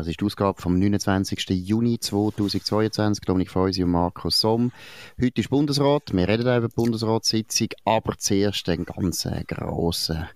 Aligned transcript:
Das 0.00 0.08
ist 0.08 0.22
die 0.22 0.24
Ausgabe 0.24 0.58
vom 0.58 0.78
29. 0.78 1.50
Juni 1.50 2.00
2022. 2.00 3.22
Dominik 3.26 3.50
Feusi 3.50 3.84
und 3.84 3.90
Markus 3.90 4.40
Somm. 4.40 4.72
Heute 5.20 5.42
ist 5.42 5.50
Bundesrat. 5.50 6.14
Wir 6.14 6.26
reden 6.26 6.56
über 6.56 6.68
die 6.68 6.74
Bundesratssitzung, 6.74 7.68
aber 7.84 8.16
zuerst 8.16 8.66
einen 8.70 8.86
ganz 8.86 9.28
grossen 9.46 10.26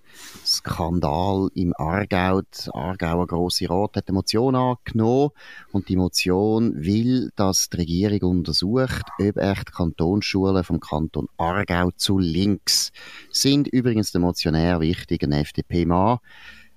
Skandal 0.45 1.49
im 1.55 1.73
Aargau. 1.79 2.43
Der 2.43 2.75
Aargauer 2.75 3.27
Grosse 3.27 3.71
Rat 3.71 3.97
hat 3.97 4.07
eine 4.07 4.17
Motion 4.17 4.55
angenommen 4.55 5.31
und 5.73 5.89
die 5.89 5.97
Motion 5.97 6.85
will, 6.85 7.31
dass 7.35 7.71
die 7.71 7.79
Regierung 7.79 8.41
untersucht, 8.41 9.07
ob 9.19 9.39
echt 9.39 9.73
Kantonsschulen 9.73 10.63
vom 10.63 10.79
Kanton 10.79 11.27
Aargau 11.39 11.91
zu 11.97 12.19
links 12.19 12.93
sind. 13.31 13.67
Übrigens 13.69 14.13
der 14.13 14.21
Motionär 14.21 14.81
wichtig, 14.81 15.23
ein 15.23 15.33
FDP-Mann. 15.33 16.19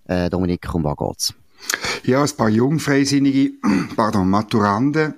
Äh, 0.06 0.30
Dominik, 0.30 0.74
um 0.74 0.86
was 0.86 0.96
geht's? 0.96 1.47
Ja, 2.04 2.24
ein 2.24 2.32
paar 2.38 2.50
Jungfreisinnige, 2.50 3.54
pardon, 3.96 4.30
Maturanden 4.30 5.14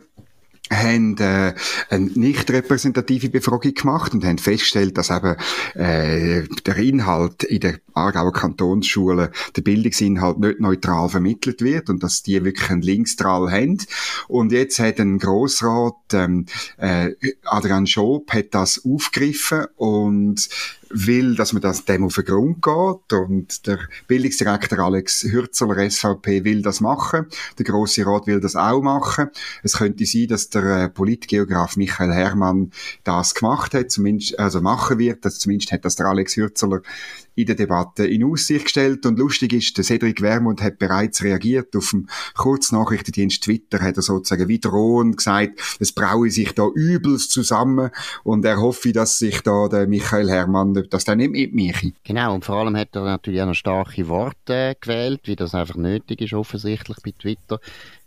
haben 0.72 1.18
äh, 1.18 1.54
eine 1.90 2.06
nicht 2.06 2.50
repräsentative 2.52 3.30
Befragung 3.30 3.74
gemacht 3.74 4.14
und 4.14 4.24
haben 4.24 4.38
festgestellt, 4.38 4.98
dass 4.98 5.10
eben 5.10 5.36
äh, 5.74 6.44
der 6.66 6.76
Inhalt 6.78 7.44
in 7.44 7.60
der 7.60 7.80
Aargauer 7.94 8.34
Kantonsschule, 8.34 9.32
der 9.56 9.62
Bildungsinhalt 9.62 10.40
nicht 10.40 10.60
neutral 10.60 11.10
vermittelt 11.10 11.62
wird 11.62 11.90
und 11.90 12.04
dass 12.04 12.24
die 12.24 12.44
wirklich 12.44 12.70
einen 12.70 12.82
Linksstrahl 12.82 13.52
haben. 13.52 13.80
Und 14.28 14.52
jetzt 14.52 14.80
hat 14.80 15.00
ein 15.00 15.18
Grossrat, 15.18 15.96
ähm, 16.14 16.46
äh, 16.78 17.12
Adrian 17.46 17.88
Schob, 17.88 18.32
hat 18.32 18.54
das 18.54 18.84
aufgegriffen 18.86 19.66
und 19.76 20.50
will, 20.90 21.36
dass 21.36 21.54
man 21.54 21.62
das 21.62 21.86
dem 21.86 22.04
auf 22.04 22.16
den 22.16 22.26
Grund 22.26 22.62
geht 22.62 23.14
und 23.14 23.68
der 23.68 23.80
Bildungsdirektor 24.08 24.80
Alex 24.80 25.24
Hürzeler, 25.24 25.90
SVP, 25.90 26.44
will 26.44 26.62
das 26.62 26.82
machen. 26.82 27.28
Der 27.58 27.66
Grosse 27.66 28.06
Rat 28.06 28.28
will 28.28 28.40
das 28.40 28.56
auch 28.56 28.82
machen. 28.82 29.30
Es 29.64 29.78
könnte 29.78 30.06
sein, 30.06 30.28
dass 30.28 30.50
der 30.50 30.64
äh, 30.64 30.90
Politgeograf 30.90 31.78
Michael 31.78 32.14
Herrmann 32.14 32.72
das 33.04 33.36
gemacht 33.36 33.74
hat, 33.74 33.92
zumindest, 33.92 34.40
also 34.40 34.62
machen 34.62 35.00
wird. 35.00 35.26
Das, 35.26 35.40
zumindest 35.40 35.72
hat 35.72 35.86
das 35.86 35.96
der 35.96 36.08
Alex 36.08 36.36
Hürzeler 36.36 36.82
in 37.40 37.46
der 37.46 37.56
Debatte 37.56 38.06
in 38.06 38.24
Aussicht 38.24 38.66
gestellt. 38.66 39.06
Und 39.06 39.18
lustig 39.18 39.54
ist, 39.54 39.78
der 39.78 39.84
Cedric 39.84 40.22
Wermund 40.22 40.62
hat 40.62 40.78
bereits 40.78 41.24
reagiert. 41.24 41.76
Auf 41.76 41.92
dem 41.92 42.08
Kurznachrichtendienst 42.36 43.44
Twitter 43.44 43.80
hat 43.82 43.98
er 43.98 44.02
sozusagen 44.02 44.48
wie 44.48 44.60
drohend 44.60 45.18
gesagt, 45.18 45.60
es 45.80 45.92
braue 45.92 46.30
sich 46.30 46.54
da 46.54 46.68
übelst 46.68 47.32
zusammen 47.32 47.92
und 48.24 48.44
er 48.46 48.58
hoffe, 48.58 48.92
dass 48.92 49.18
sich 49.18 49.42
da 49.42 49.68
der 49.68 49.88
Michael 49.88 50.30
Herrmann, 50.30 50.74
dass 50.90 51.06
der 51.06 51.16
nicht 51.16 51.32
mitmache. 51.32 51.94
Genau, 52.04 52.36
und 52.36 52.46
vor 52.46 52.58
allem 52.58 52.76
hat 52.76 52.96
er 52.96 53.04
natürlich 53.04 53.42
auch 53.42 53.48
noch 53.48 53.54
starke 53.54 54.08
Worte 54.08 54.76
gewählt, 54.80 55.22
wie 55.26 55.36
das 55.36 55.56
einfach 55.56 55.76
nötig 55.76 56.22
ist 56.22 56.34
offensichtlich 56.34 56.98
bei 57.04 57.12
Twitter 57.12 57.60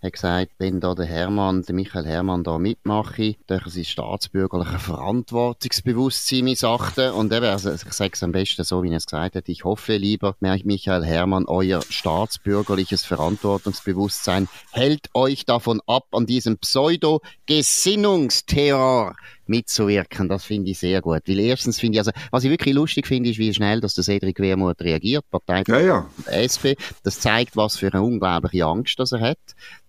hat 0.02 0.14
gesagt, 0.14 0.50
wenn 0.58 0.80
da 0.80 0.94
der 0.94 1.06
Hermann, 1.06 1.62
der 1.62 1.74
Michael 1.74 2.04
Hermann 2.06 2.42
da 2.42 2.58
mitmache, 2.58 3.36
durch 3.46 3.66
sein 3.66 3.84
staatsbürgerliche 3.84 4.80
Verantwortungsbewusstsein 4.80 6.44
missachten. 6.44 7.12
Und 7.12 7.32
eben, 7.32 7.46
also 7.46 7.72
ich 7.72 7.80
sage 7.92 8.10
es 8.14 8.22
am 8.22 8.32
besten 8.32 8.64
so, 8.64 8.82
wie 8.82 8.90
er 8.90 8.96
es 8.96 9.06
gesagt 9.06 9.36
hat, 9.36 9.48
ich 9.48 9.64
hoffe 9.64 9.96
lieber, 9.96 10.34
Michael 10.40 11.04
Hermann, 11.04 11.46
euer 11.46 11.82
staatsbürgerliches 11.88 13.04
Verantwortungsbewusstsein 13.04 14.48
hält 14.72 15.08
euch 15.14 15.44
davon 15.44 15.80
ab, 15.86 16.06
an 16.12 16.26
diesem 16.26 16.58
Pseudo-Gesinnungsterror 16.58 19.14
mitzuwirken. 19.46 20.28
Das 20.28 20.44
finde 20.44 20.70
ich 20.70 20.78
sehr 20.78 21.00
gut. 21.00 21.22
Weil 21.26 21.40
erstens 21.40 21.80
finde 21.80 21.96
ich, 21.96 22.00
also, 22.00 22.12
was 22.30 22.44
ich 22.44 22.50
wirklich 22.50 22.74
lustig 22.74 23.06
finde, 23.06 23.30
ist, 23.30 23.38
wie 23.38 23.52
schnell, 23.52 23.80
dass 23.80 23.94
der 23.94 24.04
Cedric 24.04 24.38
Wermuth 24.38 24.80
reagiert, 24.80 25.24
Partei 25.30 25.62
ja, 25.66 25.80
ja. 25.80 26.10
der 26.26 26.42
SP. 26.44 26.76
Das 27.02 27.20
zeigt, 27.20 27.56
was 27.56 27.76
für 27.76 27.92
eine 27.92 28.02
unglaubliche 28.02 28.64
Angst 28.64 28.98
das 28.98 29.12
er 29.12 29.20
hat 29.20 29.38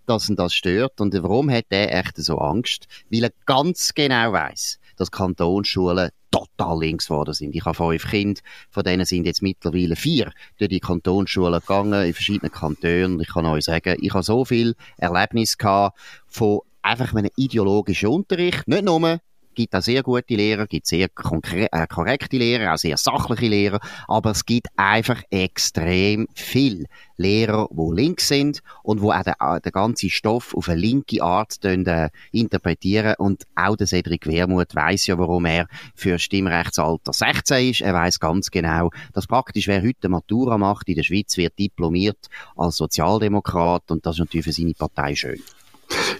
dass 0.05 0.29
ihn 0.29 0.35
das 0.35 0.53
stört. 0.53 0.99
Und 0.99 1.13
warum 1.23 1.49
hat 1.49 1.67
er 1.69 1.97
echt 1.97 2.17
so 2.17 2.37
Angst? 2.37 2.87
Weil 3.09 3.25
er 3.25 3.31
ganz 3.45 3.93
genau 3.93 4.33
weiß, 4.33 4.79
dass 4.97 5.11
Kantonsschulen 5.11 6.09
total 6.31 6.79
links 6.79 7.07
geworden 7.07 7.33
sind. 7.33 7.55
Ich 7.55 7.63
habe 7.65 7.75
fünf 7.75 8.09
Kinder, 8.09 8.41
von 8.71 8.83
denen 8.83 9.05
sind 9.05 9.25
jetzt 9.25 9.43
mittlerweile 9.43 9.95
vier 9.95 10.31
durch 10.57 10.69
die 10.69 10.79
Kantonsschulen 10.79 11.59
gegangen, 11.59 12.05
in 12.05 12.13
verschiedenen 12.13 12.51
Kantonen. 12.51 13.21
Ich 13.21 13.29
kann 13.29 13.45
euch 13.45 13.65
sagen, 13.65 13.97
ich 14.01 14.13
habe 14.13 14.23
so 14.23 14.43
viel 14.43 14.75
Erlebnis 14.97 15.57
gehabt 15.57 15.97
von 16.27 16.61
einfach 16.81 17.13
einem 17.13 17.29
ideologischen 17.35 18.09
Unterricht, 18.09 18.67
nicht 18.67 18.83
nur 18.83 19.19
gibt 19.53 19.75
auch 19.75 19.81
sehr 19.81 20.03
gute 20.03 20.35
Lehrer, 20.35 20.67
gibt 20.67 20.87
sehr 20.87 21.07
äh, 21.07 21.87
korrekte 21.87 22.37
Lehrer, 22.37 22.73
auch 22.73 22.77
sehr 22.77 22.97
sachliche 22.97 23.47
Lehrer, 23.47 23.79
aber 24.07 24.31
es 24.31 24.45
gibt 24.45 24.67
einfach 24.75 25.21
extrem 25.29 26.27
viel 26.33 26.85
Lehrer, 27.17 27.69
die 27.71 27.95
links 27.95 28.27
sind 28.27 28.61
und 28.81 29.01
wo 29.01 29.11
auch 29.11 29.23
den, 29.23 29.33
äh, 29.39 29.61
den 29.61 29.71
ganzen 29.71 30.09
Stoff 30.09 30.53
auf 30.55 30.69
eine 30.69 30.79
linke 30.79 31.21
Art 31.21 31.63
äh, 31.63 32.09
interpretieren 32.31 33.15
und 33.17 33.43
auch 33.55 33.75
der 33.75 33.87
Cedric 33.87 34.27
Wermuth 34.27 34.75
weiß 34.75 35.07
ja, 35.07 35.17
warum 35.17 35.45
er 35.45 35.67
für 35.95 36.19
Stimmrechtsalter 36.19 37.13
16 37.13 37.69
ist. 37.69 37.81
Er 37.81 37.93
weiß 37.93 38.19
ganz 38.19 38.51
genau, 38.51 38.89
dass 39.13 39.27
praktisch 39.27 39.67
wer 39.67 39.81
heute 39.81 40.09
Matura 40.09 40.57
macht 40.57 40.89
in 40.89 40.95
der 40.95 41.03
Schweiz, 41.03 41.37
wird 41.37 41.57
diplomiert 41.59 42.29
als 42.55 42.77
Sozialdemokrat 42.77 43.91
und 43.91 44.05
das 44.05 44.15
ist 44.15 44.19
natürlich 44.19 44.45
für 44.45 44.53
seine 44.53 44.73
Partei 44.73 45.15
schön. 45.15 45.41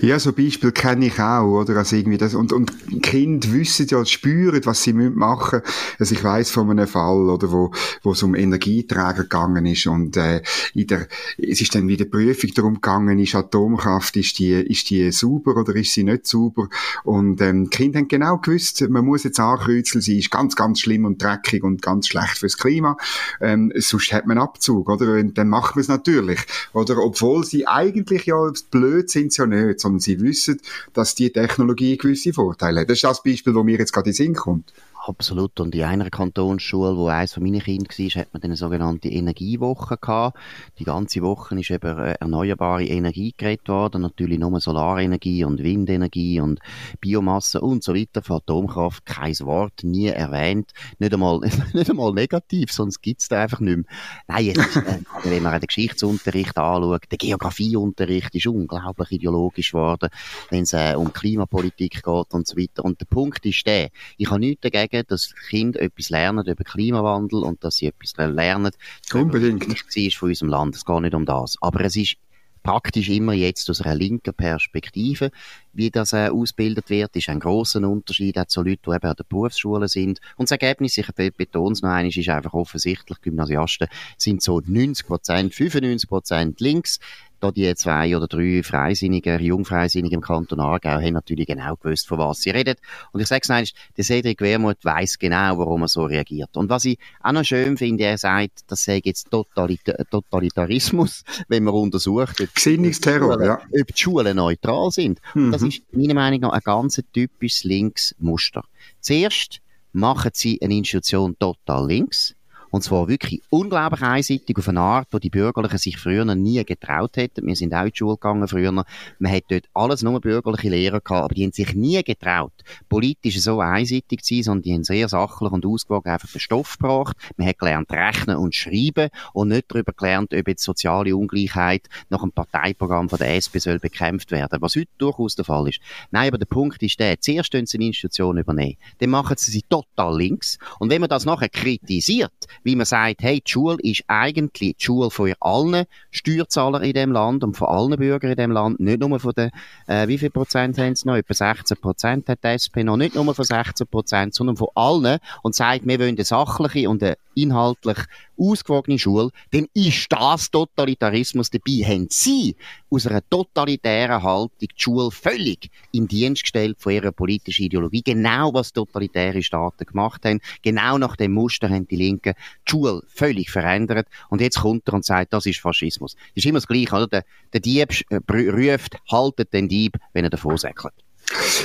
Ja, 0.02 0.20
so 0.20 0.34
Beispiel 0.34 0.72
kenne 0.72 1.08
ich 1.08 1.20
auch, 1.20 1.62
oder? 1.62 1.78
Also 1.78 1.96
irgendwie 1.96 2.18
das, 2.18 2.36
und, 2.36 2.54
und 2.54 3.02
Kinder 3.02 3.52
wissen 3.52 3.88
ja, 3.90 4.04
spüren, 4.06 4.62
was 4.66 4.84
sie 4.84 4.94
machen 4.94 5.62
müssen. 5.64 5.98
Also 6.00 6.16
ich 6.16 6.24
weiß 6.24 6.52
von 6.52 6.70
einem 6.70 6.88
Fall, 6.88 7.30
oder, 7.30 7.52
wo, 7.52 7.72
wo 8.02 8.12
es 8.12 8.24
um 8.24 8.36
Energieträger 8.36 9.24
gegangen 9.24 9.66
ist 9.66 9.88
und, 9.88 10.18
äh, 10.18 10.42
in 10.74 10.88
der, 10.88 11.08
es 11.38 11.62
ist 11.62 11.76
dann 11.76 11.88
wieder 11.88 12.06
Prüfung 12.06 12.52
darum 12.54 12.74
gegangen, 12.76 13.20
ist 13.20 13.36
Atomkraft, 13.36 14.16
ist 14.18 14.40
die, 14.40 14.54
ist 14.54 14.90
die 14.90 15.12
sauber 15.12 15.58
oder 15.58 15.76
ist 15.76 15.94
sie 15.94 16.04
nicht 16.04 16.28
sauber? 16.28 16.70
Und, 17.04 17.42
ähm, 17.42 17.66
die 17.66 17.70
Kinder 17.70 18.00
haben 18.00 18.08
genau 18.08 18.38
gewusst, 18.38 18.88
man 18.90 19.06
muss 19.06 19.24
jetzt 19.24 19.40
ankreuzeln, 19.40 20.02
sie 20.02 20.20
ist 20.20 20.32
ganz, 20.32 20.56
ganz 20.56 20.80
schlimm 20.80 21.06
und 21.06 21.22
dreckig 21.22 21.64
und 21.64 21.82
ganz 21.82 22.08
schlecht 22.08 22.38
fürs 22.38 22.58
Klima. 22.58 22.98
Ähm, 23.42 23.72
sonst 23.76 24.12
hat 24.14 24.28
man 24.28 24.38
Abzug, 24.38 24.90
oder? 24.90 25.14
Und 25.14 25.38
dann 25.38 25.50
macht 25.50 25.76
man 25.76 25.82
es 25.82 25.88
natürlich. 25.88 26.40
Oder, 26.74 26.98
obwohl 26.98 27.44
sie 27.44 27.68
eigentlich 27.68 28.26
ja 28.26 28.52
blöd 28.72 29.10
sind, 29.10 29.36
ja 29.38 29.46
nicht, 29.46 29.73
sondern 29.80 30.00
sie 30.00 30.20
wissen, 30.22 30.60
dass 30.94 31.16
die 31.16 31.32
Technologie 31.32 31.98
gewisse 31.98 32.34
Vorteile 32.34 32.82
hat. 32.82 32.90
Das 32.90 32.98
ist 32.98 33.04
das 33.04 33.24
Beispiel, 33.24 33.54
das 33.54 33.64
mir 33.64 33.78
jetzt 33.78 33.94
gerade 33.94 34.10
in 34.10 34.14
den 34.14 34.18
Sinn 34.18 34.34
kommt. 34.36 34.74
Absolut. 35.06 35.60
Und 35.60 35.76
in 35.76 35.84
einer 35.84 36.10
Kantonsschule, 36.10 36.96
wo 36.96 37.08
eines 37.08 37.34
von 37.34 37.44
meinen 37.44 37.60
Kindern 37.60 37.90
war, 37.90 38.22
hat 38.22 38.34
man 38.34 38.42
eine 38.42 38.56
sogenannte 38.56 39.10
Energiewoche 39.10 39.98
gehabt. 39.98 40.40
Die 40.80 40.86
ganze 40.86 41.22
Woche 41.22 41.60
ist 41.60 41.72
eben 41.72 41.98
äh, 41.98 42.14
erneuerbare 42.22 42.86
Energie 42.86 43.34
geredet 43.36 43.68
worden. 43.68 44.02
Natürlich 44.02 44.40
nur 44.40 44.58
Solarenergie 44.62 45.44
und 45.44 45.62
Windenergie 45.62 46.40
und 46.40 46.62
Biomasse 47.02 47.60
und 47.60 47.84
so 47.84 47.94
weiter. 47.94 48.22
Von 48.22 48.38
Atomkraft 48.38 49.06
kein 49.06 49.38
Wort, 49.42 49.84
nie 49.84 50.08
erwähnt. 50.08 50.72
Nicht 51.00 51.14
einmal, 51.14 51.42
nicht 51.74 51.90
einmal 51.90 52.14
negativ, 52.14 52.72
sonst 52.72 53.02
gibt's 53.02 53.28
da 53.28 53.42
einfach 53.42 53.60
nicht 53.60 53.76
mehr. 53.76 53.86
Nein, 54.30 54.46
jetzt, 54.46 54.78
äh, 54.78 55.00
wenn 55.26 55.44
man 55.44 55.60
den 55.60 55.68
Geschichtsunterricht 55.68 56.58
anschaut, 56.58 57.12
der 57.12 57.18
Geografieunterricht 57.18 58.34
ist 58.36 58.48
unglaublich 58.48 59.12
ideologisch 59.12 59.72
geworden, 59.72 60.08
wenn 60.50 60.64
es 60.64 60.72
äh, 60.72 60.96
um 60.96 61.12
Klimapolitik 61.12 62.04
geht 62.04 62.34
und 62.34 62.48
so 62.48 62.56
weiter. 62.56 62.86
Und 62.86 63.02
der 63.02 63.06
Punkt 63.06 63.46
ist 63.46 63.68
der, 63.68 63.90
ich 64.18 64.30
habe 64.30 64.40
nichts 64.40 64.62
dagegen, 64.62 64.93
sagen, 64.94 65.08
dass 65.08 65.34
Kinder 65.50 65.82
etwas 65.82 66.10
lernen 66.10 66.46
über 66.46 66.64
Klimawandel 66.64 67.44
und 67.44 67.64
dass 67.64 67.78
sie 67.78 67.88
etwas 67.88 68.14
lernen, 68.18 68.72
Unbedingt. 69.14 69.68
was 69.68 70.14
von 70.14 70.30
unserem 70.30 70.50
Land. 70.50 70.76
Es 70.76 70.86
geht 70.86 71.02
nicht 71.02 71.16
um 71.16 71.26
das. 71.26 71.58
Aber 71.62 71.82
es 71.82 71.96
ist 71.96 72.18
praktisch 72.64 73.10
immer 73.10 73.34
jetzt 73.34 73.70
aus 73.70 73.82
einer 73.82 73.96
linken 73.96 74.34
Perspektive, 74.34 75.32
wie 75.74 75.92
das 75.92 76.14
äh, 76.14 76.30
ausgebildet 76.30 76.90
wird, 76.90 77.14
ist 77.16 77.28
ein 77.28 77.42
großer 77.42 77.86
Unterschied 77.88 78.38
auch 78.38 78.46
zu 78.46 78.62
Leuten, 78.62 78.84
die 78.88 78.96
eben 78.96 79.08
an 79.08 79.16
der 79.18 79.26
Berufsschule 79.26 79.90
sind. 79.90 80.22
Und 80.38 80.50
das 80.50 80.52
Ergebnis, 80.52 80.98
ich 80.98 81.08
betone 81.08 81.74
es 81.74 81.82
noch 81.82 81.90
einmal, 81.90 82.08
ist 82.08 82.30
einfach 82.30 82.54
offensichtlich, 82.54 83.20
Gymnasiasten 83.20 83.90
sind 84.18 84.42
so 84.42 84.62
90 84.66 85.06
Prozent, 85.06 85.54
95 85.54 86.08
Prozent 86.08 86.62
links, 86.62 87.00
da 87.44 87.52
die 87.52 87.76
zwei 87.76 88.16
oder 88.16 88.28
drei 88.28 88.64
Freisinnige, 88.64 89.38
Jungfreisinnige 89.38 90.16
im 90.16 90.22
Kanton 90.22 90.62
Aargau 90.62 90.92
haben 90.92 91.14
natürlich 91.14 91.48
genau 91.48 91.76
gewusst, 91.76 92.08
von 92.08 92.20
was 92.20 92.42
sie 92.42 92.52
reden. 92.52 92.76
Und 93.12 93.20
ich 93.20 93.28
sage 93.28 93.42
es 93.44 93.50
noch 93.50 93.82
der 93.98 94.04
Cedric 94.04 94.40
Wermuth 94.40 94.84
weiß 94.84 95.20
genau, 95.20 95.58
warum 95.58 95.82
er 95.82 95.90
so 95.90 96.06
reagiert. 96.06 96.56
Und 96.56 96.70
was 96.70 96.86
ich 96.86 96.98
auch 97.22 97.34
noch 97.34 97.44
schön 97.44 97.76
finde, 97.78 98.06
er 98.06 98.18
sagt, 98.18 98.62
das 98.68 98.86
sei 98.86 99.02
jetzt 99.04 99.30
Totalita 99.30 99.94
Totalitarismus, 100.10 101.24
wenn 101.50 101.64
man 101.64 101.74
untersucht, 101.74 102.40
ob, 102.40 102.56
Gesinnungsterror, 102.56 103.34
Schulen, 103.34 103.46
ja. 103.46 103.62
ob 103.82 103.88
die 103.88 104.02
Schulen 104.02 104.38
neutral 104.38 104.92
sind. 104.92 105.20
Mhm. 105.34 105.52
Das 105.52 105.62
ist 105.64 105.82
meiner 105.92 106.14
Meinung 106.14 106.42
nach 106.42 106.52
ein 106.54 106.62
ganz 106.64 107.02
typisches 107.12 107.66
Linksmuster. 107.66 108.64
Zuerst 109.02 109.60
machen 109.92 110.32
sie 110.34 110.62
eine 110.62 110.76
Institution 110.76 111.38
total 111.38 111.88
links, 111.88 112.36
Und 112.74 112.82
zwar 112.82 113.08
wirklich 113.08 113.40
unglaublich 113.52 114.02
einseitig 114.02 114.58
auf 114.58 114.68
eine 114.68 114.80
Art, 114.80 115.08
wo 115.12 115.20
die 115.20 115.30
Bürgerlichen 115.30 115.78
sich 115.78 116.00
früher 116.00 116.26
nie 116.34 116.66
getraut 116.66 117.18
hätten. 117.18 117.46
Wir 117.46 117.56
sind 117.56 117.72
auch 117.72 117.84
in 117.84 117.92
die 117.92 117.98
Schule 117.98 118.16
gegangen 118.16 118.48
früher. 118.48 118.72
Man 118.72 118.86
hat 119.22 119.44
dort 119.50 119.66
alles 119.76 120.02
nur 120.02 120.20
bürgerliche 120.20 120.70
Lehrer 120.70 121.00
gehabt, 121.00 121.26
aber 121.26 121.36
die 121.36 121.44
haben 121.44 121.52
sich 121.52 121.76
nie 121.76 122.04
getraut, 122.04 122.52
politisch 122.90 123.40
so 123.42 123.60
einseitig 123.60 124.24
zu 124.24 124.34
sein, 124.34 124.44
sondern 124.44 124.64
die 124.64 124.74
haben 124.74 124.84
sehr 124.84 125.08
sachlich 125.08 125.52
und 125.52 125.68
ausgewogen 125.68 126.12
einfach 126.12 126.28
den 126.28 126.40
Stoff 126.40 126.80
gebracht. 126.80 127.16
Man 127.38 127.48
hat 127.48 127.60
gelernt 127.60 127.92
rechnen 127.92 128.38
und 128.38 128.56
schreiben 128.56 129.10
und 129.34 129.50
nicht 129.50 129.66
darüber 129.68 129.94
gelernt, 129.94 130.34
ob 130.34 130.48
jetzt 130.48 130.64
soziale 130.64 131.16
Ungleichheit 131.16 131.88
nach 132.10 132.22
dem 132.22 132.32
Parteiprogramm 132.32 133.08
von 133.08 133.20
der 133.20 133.36
SP 133.38 133.62
soll 133.62 133.78
bekämpft 133.78 134.32
werden, 134.32 134.64
was 134.64 134.76
heute 134.76 134.90
durchaus 134.98 135.36
der 135.36 135.46
Fall 135.46 135.70
ist. 135.70 135.80
Nein, 136.10 136.30
aber 136.30 136.40
der 136.40 136.48
Punkt 136.48 136.82
ist 136.82 137.00
der, 137.00 137.20
zuerst 137.20 137.52
sie 137.52 137.78
eine 137.78 137.86
Institution 137.86 138.40
übernehmen, 138.40 138.78
dann 138.98 139.12
machen 139.12 139.38
sie 139.38 139.52
sie 139.52 139.62
total 139.70 140.18
links 140.18 140.58
und 140.80 140.90
wenn 140.90 141.02
man 141.02 141.10
das 141.12 141.26
nachher 141.26 141.50
kritisiert, 141.50 142.34
wie 142.64 142.76
man 142.76 142.86
sagt, 142.86 143.22
hey, 143.22 143.42
die 143.46 143.52
Schule 143.52 143.78
ist 143.82 144.04
eigentlich 144.08 144.76
die 144.78 144.84
Schule 144.84 145.10
von 145.10 145.34
allen 145.40 145.86
Steuerzahlern 146.12 146.84
in 146.84 146.94
dem 146.94 147.12
Land 147.12 147.44
und 147.44 147.56
von 147.58 147.68
allen 147.68 147.98
Bürgern 147.98 148.32
in 148.32 148.38
dem 148.38 148.52
Land, 148.52 148.80
nicht 148.80 149.00
nur 149.00 149.20
von 149.20 149.34
den, 149.34 149.52
äh, 149.88 150.08
wie 150.08 150.18
viel 150.18 150.30
Prozent 150.30 150.78
haben 150.78 150.96
sie 150.96 151.08
noch? 151.08 151.16
Etwa 151.16 151.34
16 151.34 151.78
Prozent 151.78 152.30
hat 152.30 152.44
die 152.44 152.48
SP 152.56 152.84
noch, 152.84 152.98
nicht 152.98 153.16
nur 153.16 153.34
von 153.34 153.46
16 153.46 153.88
Prozent, 153.88 154.34
sondern 154.34 154.58
von 154.58 154.68
allen 154.76 155.20
und 155.42 155.56
sagt, 155.56 155.86
wir 155.86 156.00
wollen 156.00 156.16
eine 156.16 156.24
sachliche 156.24 156.90
und 156.90 157.04
eine 157.04 157.18
inhaltlich 157.36 157.98
ausgewogene 158.38 159.00
Schule, 159.00 159.30
dann 159.52 159.68
ist 159.74 160.08
das 160.10 160.50
Totalitarismus 160.50 161.50
dabei. 161.50 161.84
Haben 161.86 162.08
Sie 162.10 162.56
aus 162.90 163.08
einer 163.08 163.28
totalitären 163.30 164.22
Haltung 164.22 164.52
die 164.62 164.68
Schule 164.76 165.12
völlig 165.12 165.70
in 165.92 166.08
Dienst 166.08 166.44
gestellt 166.44 166.78
von 166.80 166.94
ihrer 166.94 167.12
politischen 167.12 167.66
Ideologie. 167.66 168.02
Genau 168.04 168.54
was 168.54 168.74
totalitäre 168.74 169.44
Staaten 169.44 169.86
gemacht 169.86 170.26
haben. 170.26 170.42
Genau 170.62 170.98
nach 170.98 171.16
dem 171.16 171.34
Muster 171.34 171.70
haben 171.70 171.88
die 171.88 171.96
Linken 171.96 172.34
die 172.68 172.72
Schule 172.72 173.02
völlig 173.08 173.50
verändert. 173.50 174.08
Und 174.30 174.42
jetzt 174.42 174.60
kommt 174.60 174.88
er 174.88 174.96
und 174.96 175.06
sagt, 175.06 175.34
das 175.34 175.46
ist 175.46 175.60
Faschismus. 175.60 176.16
Das 176.16 176.44
ist 176.44 176.46
immer 176.46 176.58
das 176.58 176.68
Gleiche, 176.68 176.96
oder? 176.96 177.08
Der, 177.08 177.26
der 177.54 177.62
Dieb 177.62 177.90
äh, 178.10 178.20
ruft, 178.28 178.98
haltet 179.12 179.54
den 179.54 179.68
Dieb, 179.68 179.98
wenn 180.14 180.24
er 180.24 180.30
davor 180.30 180.58
säckelt. 180.58 180.94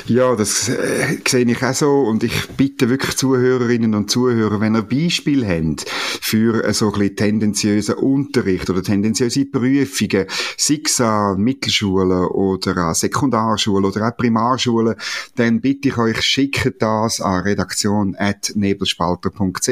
Ja, 0.07 0.37
das 0.37 0.69
äh, 0.69 1.19
sehe 1.27 1.45
ich 1.45 1.63
auch 1.63 1.75
so 1.75 2.01
und 2.01 2.23
ich 2.25 2.49
bitte 2.57 2.89
wirklich 2.89 3.17
Zuhörerinnen 3.17 3.95
und 3.95 4.11
Zuhörer, 4.11 4.61
wenn 4.61 4.75
ihr 4.75 4.83
Beispiel 4.83 5.47
habt 5.47 5.89
für 5.89 6.65
äh, 6.65 6.73
so 6.73 6.87
ein 6.87 6.93
bisschen 6.99 7.17
tendenziösen 7.17 7.97
Unterricht 7.97 8.71
oder 8.71 8.83
tendenziöse 8.83 9.45
Prüfungen, 9.45 10.25
sei 10.57 10.81
es 10.85 11.01
an 11.01 11.43
Mittelschulen 11.43 12.27
oder 12.27 12.77
an 12.79 12.95
Sekundarschulen 12.95 13.85
oder 13.85 14.09
auch 14.09 14.17
Primarschulen, 14.17 14.95
dann 15.37 15.61
bitte 15.61 15.89
ich 15.89 15.99
euch, 15.99 16.23
schickt 16.23 16.81
das 16.81 17.21
an 17.21 17.43
redaktion.nebelspalter.ch. 17.43 19.69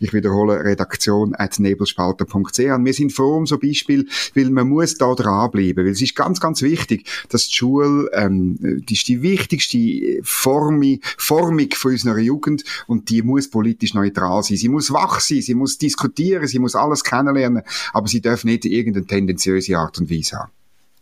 Ich 0.00 0.12
wiederhole, 0.12 0.62
redaktion.nebelspalter.ch. 0.64 2.58
Wir 2.58 2.92
sind 2.92 3.12
froh 3.12 3.36
um 3.36 3.46
so 3.46 3.58
Beispiel, 3.58 4.06
weil 4.34 4.50
man 4.50 4.68
muss 4.68 4.96
da 4.96 5.14
dranbleiben, 5.14 5.84
weil 5.84 5.92
es 5.92 6.02
ist 6.02 6.14
ganz, 6.14 6.40
ganz 6.40 6.62
wichtig, 6.62 7.08
dass 7.30 7.48
die 7.48 7.56
Schule, 7.56 8.10
ähm, 8.12 8.58
die 8.60 8.96
die 9.16 9.22
wichtigste 9.22 10.20
Formung, 10.22 11.00
Formung 11.16 11.68
von 11.74 11.92
unserer 11.92 12.18
Jugend 12.18 12.64
und 12.86 13.10
die 13.10 13.22
muss 13.22 13.48
politisch 13.48 13.94
neutral 13.94 14.42
sein. 14.42 14.56
Sie 14.56 14.68
muss 14.68 14.92
wach 14.92 15.20
sein, 15.20 15.42
sie 15.42 15.54
muss 15.54 15.78
diskutieren, 15.78 16.46
sie 16.46 16.58
muss 16.58 16.74
alles 16.74 17.04
kennenlernen, 17.04 17.62
aber 17.92 18.08
sie 18.08 18.20
darf 18.20 18.44
nicht 18.44 18.64
irgendeine 18.64 19.06
tendenziöse 19.06 19.76
Art 19.76 19.98
und 19.98 20.10
Weise 20.10 20.38
haben. 20.38 20.52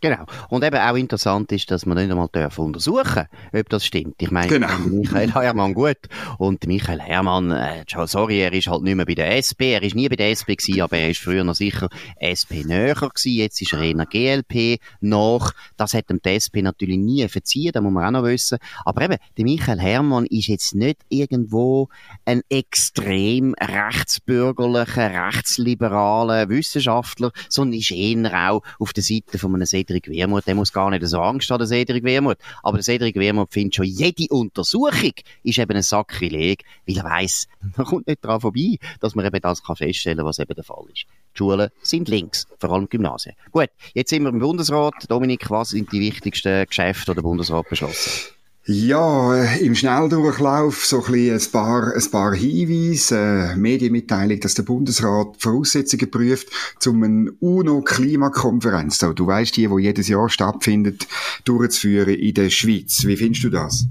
Genau. 0.05 0.25
Und 0.49 0.63
eben 0.63 0.77
auch 0.77 0.95
interessant 0.95 1.51
ist, 1.51 1.71
dass 1.71 1.87
man 1.87 1.97
nicht 1.97 2.11
einmal 2.11 2.27
dürfen 2.27 2.65
untersuchen 2.65 3.23
ob 3.51 3.69
das 3.69 3.83
stimmt. 3.83 4.21
Ich 4.21 4.29
meine, 4.29 4.49
genau. 4.49 4.77
Michael 4.85 5.31
Hermann 5.31 5.73
gut. 5.73 5.97
Und 6.37 6.67
Michael 6.67 6.99
Hermann, 6.99 7.49
äh, 7.49 7.83
sorry, 8.05 8.41
er 8.41 8.53
ist 8.53 8.67
halt 8.67 8.83
nicht 8.83 8.93
mehr 8.93 9.07
bei 9.07 9.15
der 9.15 9.35
SP. 9.41 9.73
Er 9.73 9.81
ist 9.81 9.95
nie 9.95 10.07
bei 10.07 10.15
der 10.15 10.29
SP 10.29 10.53
gewesen, 10.53 10.81
aber 10.81 10.97
er 10.97 11.09
ist 11.09 11.21
früher 11.21 11.43
noch 11.43 11.55
sicher 11.55 11.89
SP 12.21 12.61
näher 12.67 12.93
gewesen. 12.93 13.31
Jetzt 13.31 13.59
ist 13.59 13.73
er 13.73 13.81
in 13.81 13.97
der 13.97 14.05
GLP 14.05 14.79
noch. 15.01 15.53
Das 15.75 15.95
hat 15.95 16.07
dem 16.11 16.21
die 16.23 16.29
SP 16.37 16.61
natürlich 16.61 16.99
nie 16.99 17.27
verziehen, 17.27 17.71
da 17.73 17.81
muss 17.81 17.91
man 17.91 18.05
auch 18.05 18.21
noch 18.21 18.27
wissen. 18.27 18.59
Aber 18.83 19.01
eben, 19.01 19.17
der 19.37 19.43
Michael 19.43 19.79
Hermann 19.79 20.27
ist 20.27 20.49
jetzt 20.49 20.75
nicht 20.75 20.99
irgendwo 21.09 21.89
ein 22.25 22.43
extrem 22.49 23.55
rechtsbürgerlicher, 23.59 25.29
rechtsliberaler 25.33 26.47
Wissenschaftler, 26.49 27.31
sondern 27.49 27.79
ist 27.79 27.89
eher 27.89 28.51
auch 28.51 28.61
auf 28.77 28.93
der 28.93 29.03
Seite 29.03 29.39
von 29.39 29.55
einem 29.55 29.65
Cedric 29.65 29.94
Wermuth, 30.07 30.47
der 30.47 30.55
muss 30.55 30.73
gar 30.73 30.89
nicht 30.89 31.05
so 31.05 31.19
Angst 31.19 31.49
haben, 31.49 31.59
der 31.59 31.67
Cedric 31.67 32.03
Wermuth. 32.03 32.37
Aber 32.63 32.77
der 32.77 32.83
Cedric 32.83 33.15
Wermuth 33.15 33.51
findet 33.51 33.75
schon, 33.75 33.85
jede 33.85 34.27
Untersuchung 34.29 35.13
ist 35.43 35.57
eben 35.57 35.75
ein 35.75 35.83
Sakrileg, 35.83 36.63
weil 36.87 36.97
er 36.97 37.03
weiss, 37.03 37.47
man 37.77 37.85
kommt 37.85 38.07
nicht 38.07 38.23
daran 38.23 38.41
vorbei, 38.41 38.77
dass 38.99 39.15
man 39.15 39.25
eben 39.25 39.41
das 39.41 39.63
kann 39.63 39.75
feststellen 39.75 40.19
kann, 40.19 40.27
was 40.27 40.39
eben 40.39 40.53
der 40.53 40.63
Fall 40.63 40.85
ist. 40.93 41.05
Die 41.33 41.37
Schulen 41.37 41.69
sind 41.81 42.07
links, 42.07 42.47
vor 42.59 42.71
allem 42.71 42.87
Gymnasien. 42.89 43.35
Gut, 43.51 43.69
jetzt 43.93 44.09
sind 44.09 44.23
wir 44.23 44.29
im 44.29 44.39
Bundesrat. 44.39 44.93
Dominik, 45.09 45.49
was 45.49 45.69
sind 45.69 45.91
die 45.91 45.99
wichtigsten 45.99 46.65
Geschäfte, 46.65 47.11
die 47.11 47.15
der 47.15 47.21
Bundesrat 47.21 47.67
beschlossen 47.69 48.34
ja, 48.67 49.43
im 49.55 49.75
Schnelldurchlauf 49.75 50.85
so 50.85 51.03
ein, 51.05 51.31
ein, 51.31 51.41
paar, 51.51 51.93
ein 51.93 52.11
paar 52.11 52.33
Hinweise, 52.33 53.15
äh, 53.15 53.55
Medienmitteilung, 53.55 54.39
dass 54.39 54.55
der 54.55 54.63
Bundesrat 54.63 55.35
Voraussetzungen 55.37 56.09
prüft, 56.09 56.47
zum 56.79 57.03
eine 57.03 57.31
UNO-Klimakonferenz, 57.39 58.97
so, 58.97 59.13
du 59.13 59.27
weißt 59.27 59.55
die, 59.57 59.69
wo 59.69 59.77
jedes 59.77 60.07
Jahr 60.07 60.29
stattfindet, 60.29 61.07
durchzuführen 61.43 62.15
in 62.15 62.33
der 62.33 62.49
Schweiz. 62.49 63.05
Wie 63.05 63.17
findest 63.17 63.43
du 63.43 63.49
das? 63.51 63.85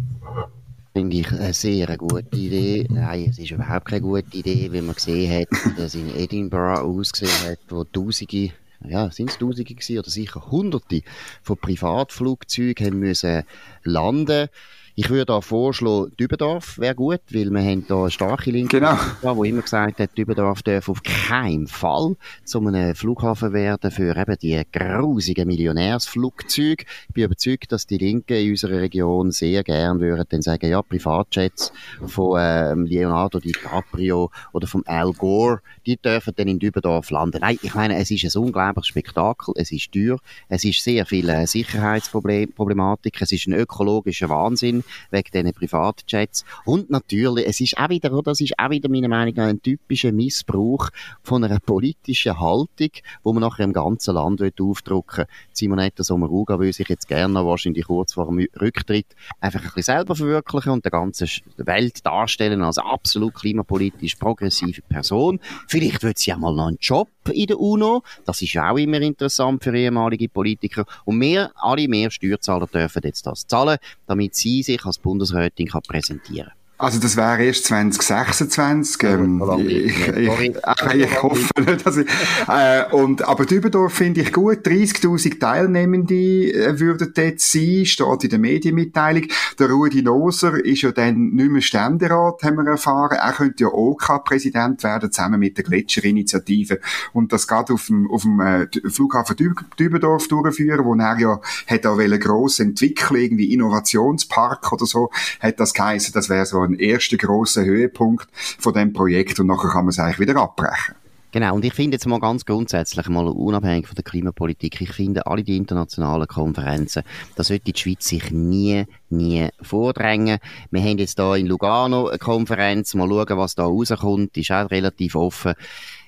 Finde 0.92 1.16
ich 1.16 1.30
eine 1.30 1.52
sehr 1.52 1.96
gute 1.96 2.36
Idee. 2.36 2.86
Nein, 2.88 3.26
es 3.30 3.38
ist 3.38 3.50
überhaupt 3.50 3.86
keine 3.86 4.00
gute 4.00 4.36
Idee, 4.36 4.72
wie 4.72 4.80
man 4.80 4.94
gesehen 4.94 5.40
hat, 5.40 5.48
dass 5.78 5.94
in 5.94 6.14
Edinburgh 6.16 6.80
ausgesehen 6.82 7.50
hat, 7.50 7.58
wo 7.68 7.84
Tausende 7.84 8.50
ja, 8.88 9.10
sind 9.10 9.30
es 9.30 9.38
Tausende 9.38 9.98
oder 9.98 10.10
sicher 10.10 10.50
Hunderte 10.50 11.02
von 11.42 11.56
Privatflugzeugen 11.56 12.86
haben 12.86 12.98
müssen 12.98 13.44
landen 13.82 14.48
ich 14.96 15.10
würde 15.10 15.26
da 15.26 15.40
vorschlagen, 15.40 16.12
Dübendorf 16.20 16.78
wäre 16.78 16.94
gut, 16.94 17.20
weil 17.32 17.50
wir 17.50 17.60
haben 17.60 17.84
da 17.88 18.02
eine 18.02 18.10
starke 18.12 18.52
Linke, 18.52 18.78
genau. 18.78 18.96
wo 19.22 19.42
immer 19.42 19.62
gesagt 19.62 19.98
hat, 19.98 20.16
Dübendorf 20.16 20.62
darf 20.62 20.88
auf 20.88 21.02
keinen 21.02 21.66
Fall 21.66 22.14
zu 22.44 22.60
einem 22.60 22.94
Flughafen 22.94 23.52
werden 23.52 23.90
für 23.90 24.16
eben 24.16 24.36
die 24.40 24.62
grusigen 24.70 25.48
Millionärsflugzeuge. 25.48 26.84
Ich 27.08 27.14
bin 27.14 27.24
überzeugt, 27.24 27.72
dass 27.72 27.88
die 27.88 27.98
Linken 27.98 28.36
in 28.36 28.50
unserer 28.50 28.80
Region 28.80 29.32
sehr 29.32 29.64
gern 29.64 29.98
würden 29.98 30.26
dann 30.28 30.42
sagen, 30.42 30.70
ja, 30.70 30.80
Privatjets 30.80 31.72
von 32.06 32.38
ähm, 32.40 32.86
Leonardo 32.86 33.40
DiCaprio 33.40 34.30
oder 34.52 34.68
vom 34.68 34.84
Al 34.86 35.12
Gore, 35.12 35.60
die 35.86 35.96
dürfen 35.96 36.34
dann 36.36 36.46
in 36.46 36.60
Dübendorf 36.60 37.10
landen. 37.10 37.38
Nein, 37.40 37.58
ich 37.62 37.74
meine, 37.74 37.96
es 37.96 38.12
ist 38.12 38.24
ein 38.24 38.42
unglaubliches 38.42 38.86
Spektakel, 38.86 39.54
es 39.56 39.72
ist 39.72 39.90
teuer, 39.90 40.18
es 40.48 40.64
ist 40.64 40.84
sehr 40.84 41.04
viel 41.04 41.46
Sicherheitsproblematik, 41.48 43.20
es 43.20 43.32
ist 43.32 43.48
ein 43.48 43.54
ökologischer 43.54 44.28
Wahnsinn, 44.28 44.83
wegen 45.10 45.30
diesen 45.32 45.52
Privatjets. 45.52 46.44
Und 46.64 46.90
natürlich, 46.90 47.46
es 47.46 47.60
ist 47.60 47.78
auch 47.78 47.88
wieder, 47.88 48.12
oder, 48.12 48.32
das 48.32 48.40
ist 48.40 48.58
auch 48.58 48.70
wieder 48.70 48.88
meiner 48.88 49.08
Meinung 49.08 49.34
nach 49.34 49.46
ein 49.46 49.62
typischer 49.62 50.12
Missbrauch 50.12 50.90
von 51.22 51.44
einer 51.44 51.60
politischen 51.60 52.38
Haltung, 52.38 52.90
wo 53.22 53.32
man 53.32 53.42
nachher 53.42 53.64
im 53.64 53.72
ganzen 53.72 54.14
Land 54.14 54.42
aufdrücken 54.60 55.18
will. 55.18 55.26
Simonetta 55.52 56.02
Sommaruga 56.02 56.58
will 56.58 56.72
sich 56.72 56.88
jetzt 56.88 57.08
gerne 57.08 57.44
wahrscheinlich 57.44 57.86
kurz 57.86 58.14
vor 58.14 58.26
dem 58.26 58.46
Rücktritt 58.60 59.06
einfach 59.40 59.60
ein 59.60 59.66
bisschen 59.74 59.94
selber 59.94 60.16
verwirklichen 60.16 60.72
und 60.72 60.84
der 60.84 60.90
ganzen 60.90 61.28
Welt 61.56 62.04
darstellen 62.04 62.62
als 62.62 62.78
absolut 62.78 63.34
klimapolitisch 63.34 64.16
progressive 64.16 64.82
Person. 64.82 65.40
Vielleicht 65.68 66.02
wird 66.02 66.18
sie 66.18 66.30
ja 66.30 66.36
mal 66.36 66.54
noch 66.54 66.68
einen 66.68 66.78
Job 66.80 67.08
in 67.32 67.46
der 67.46 67.58
UNO. 67.58 68.02
Das 68.24 68.42
ist 68.42 68.56
auch 68.56 68.76
immer 68.76 69.00
interessant 69.00 69.62
für 69.64 69.76
ehemalige 69.76 70.28
Politiker. 70.28 70.84
Und 71.04 71.20
wir, 71.20 71.50
alle 71.54 71.88
mehr 71.88 72.10
Steuerzahler 72.10 72.66
dürfen 72.66 73.02
jetzt 73.04 73.26
das 73.26 73.46
zahlen, 73.46 73.78
damit 74.06 74.34
sie 74.34 74.62
sich 74.62 74.73
als 74.82 74.98
Bundesrätin 74.98 75.68
kann 75.68 75.82
präsentieren 75.82 76.48
kann. 76.48 76.63
Also 76.84 77.00
das 77.00 77.16
wäre 77.16 77.42
erst 77.42 77.64
2026. 77.64 79.02
Ähm, 79.04 79.42
ich, 79.66 80.06
ich, 80.06 80.08
ich, 80.18 80.94
ich, 80.94 81.22
hoffe 81.22 81.48
nicht, 81.64 81.86
dass 81.86 81.96
ich, 81.96 82.06
äh, 82.46 82.84
und, 82.92 83.22
aber 83.26 83.46
Dübendorf 83.46 83.94
finde 83.94 84.20
ich 84.20 84.34
gut. 84.34 84.66
30.000 84.66 85.40
Teilnehmende 85.40 86.14
äh, 86.14 86.78
würden 86.78 87.10
dort 87.14 87.40
sein, 87.40 87.86
steht 87.86 88.24
in 88.24 88.28
der 88.28 88.38
Medienmitteilung. 88.38 89.24
Der 89.58 89.70
Rudi 89.70 90.02
Loser 90.02 90.62
ist 90.62 90.82
ja 90.82 90.92
dann 90.92 91.30
nicht 91.30 91.50
mehr 91.50 91.62
Ständerat, 91.62 92.42
haben 92.42 92.58
wir 92.58 92.66
erfahren. 92.66 93.16
Er 93.16 93.32
könnte 93.32 93.64
ja 93.64 93.70
OK-Präsident 93.70 94.82
werden, 94.84 95.10
zusammen 95.10 95.40
mit 95.40 95.56
der 95.56 95.64
Gletscherinitiative. 95.64 96.80
Und 97.14 97.32
das 97.32 97.48
geht 97.48 97.70
auf 97.70 97.86
dem, 97.86 98.10
auf 98.10 98.22
dem 98.22 98.40
äh, 98.40 98.66
Flughafen 98.90 99.36
Dübendorf 99.78 100.28
durchführen, 100.28 100.84
wo 100.84 100.94
er 100.96 101.18
ja 101.18 101.40
hat 101.66 101.86
auch 101.86 101.98
eine 101.98 102.18
grosse 102.18 102.62
Entwicklung, 102.62 103.22
irgendwie 103.22 103.54
Innovationspark 103.54 104.70
oder 104.70 104.84
so, 104.84 105.08
hat 105.40 105.58
das 105.58 105.72
geheißen, 105.72 106.12
das 106.12 106.28
wäre 106.28 106.44
so 106.44 106.60
ein 106.60 106.73
erster 106.78 107.16
grosser 107.16 107.64
Höhepunkt 107.64 108.28
von 108.34 108.72
dem 108.72 108.92
Projekt 108.92 109.40
und 109.40 109.46
nachher 109.46 109.70
kann 109.70 109.84
man 109.84 109.90
es 109.90 109.98
eigentlich 109.98 110.20
wieder 110.20 110.36
abbrechen. 110.40 110.94
Genau, 111.34 111.56
und 111.56 111.64
ich 111.64 111.74
finde 111.74 111.96
jetzt 111.96 112.06
mal 112.06 112.20
ganz 112.20 112.44
grundsätzlich, 112.44 113.08
mal 113.08 113.26
unabhängig 113.26 113.88
von 113.88 113.96
der 113.96 114.04
Klimapolitik, 114.04 114.80
ich 114.80 114.92
finde 114.92 115.26
alle 115.26 115.42
die 115.42 115.56
internationalen 115.56 116.28
Konferenzen, 116.28 117.02
da 117.34 117.42
sollte 117.42 117.72
die 117.72 117.76
Schweiz 117.76 118.06
sich 118.06 118.30
nie, 118.30 118.84
nie 119.10 119.48
vordrängen. 119.60 120.38
Wir 120.70 120.80
haben 120.80 120.98
jetzt 120.98 121.18
da 121.18 121.34
in 121.34 121.48
Lugano 121.48 122.06
eine 122.06 122.18
Konferenz, 122.18 122.94
mal 122.94 123.08
schauen, 123.08 123.36
was 123.36 123.56
da 123.56 123.64
rauskommt, 123.64 124.36
ist 124.36 124.52
auch 124.52 124.70
relativ 124.70 125.16
offen. 125.16 125.54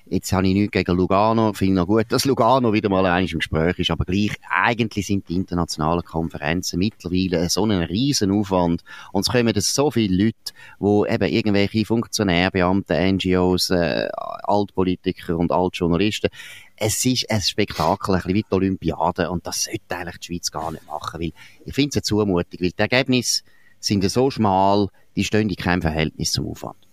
Jetzt 0.09 0.31
habe 0.31 0.47
ich 0.47 0.53
nichts 0.53 0.71
gegen 0.71 0.95
Lugano. 0.95 1.51
Ich 1.51 1.57
finde 1.57 1.75
noch 1.75 1.87
gut, 1.87 2.05
dass 2.09 2.23
Lugano 2.23 2.71
wieder 2.71 2.87
mal 2.87 3.05
eins 3.05 3.33
im 3.33 3.39
Gespräch 3.39 3.77
ist. 3.79 3.91
Aber 3.91 4.05
gleich, 4.05 4.31
eigentlich 4.49 5.05
sind 5.05 5.27
die 5.27 5.35
internationalen 5.35 6.03
Konferenzen 6.03 6.79
mittlerweile 6.79 7.49
so 7.49 7.63
einen 7.63 7.83
riesen 7.83 8.31
Aufwand. 8.31 8.83
Und 9.11 9.27
es 9.27 9.31
kommen 9.31 9.53
so 9.57 9.91
viele 9.91 10.25
Leute, 10.25 10.53
wo 10.79 11.05
eben 11.05 11.27
irgendwelche 11.27 11.83
Funktionäre, 11.83 12.51
Beamte, 12.51 12.95
NGOs, 12.95 13.69
äh, 13.71 14.07
Altpolitiker 14.13 15.37
und 15.37 15.51
Altjournalisten, 15.51 16.29
es 16.77 17.05
ist 17.05 17.29
ein 17.29 17.41
Spektakel, 17.41 18.15
ein 18.15 18.21
bisschen 18.21 18.35
wie 18.35 18.43
die 18.43 18.55
Olympiade. 18.55 19.29
Und 19.29 19.45
das 19.45 19.65
sollte 19.65 19.81
eigentlich 19.89 20.19
die 20.19 20.25
Schweiz 20.27 20.51
gar 20.51 20.71
nicht 20.71 20.87
machen. 20.87 21.19
Weil 21.19 21.33
ich 21.65 21.73
finde 21.75 21.89
es 21.89 21.95
eine 21.97 22.03
Zumutung, 22.03 22.61
weil 22.61 22.71
die 22.71 22.79
Ergebnisse 22.79 23.43
sind 23.81 24.09
so 24.09 24.31
schmal, 24.31 24.87
die 25.17 25.25
stehen 25.25 25.49
in 25.49 25.55
keinem 25.57 25.81
Verhältnis 25.81 26.31
zum 26.31 26.47
Aufwand. 26.47 26.86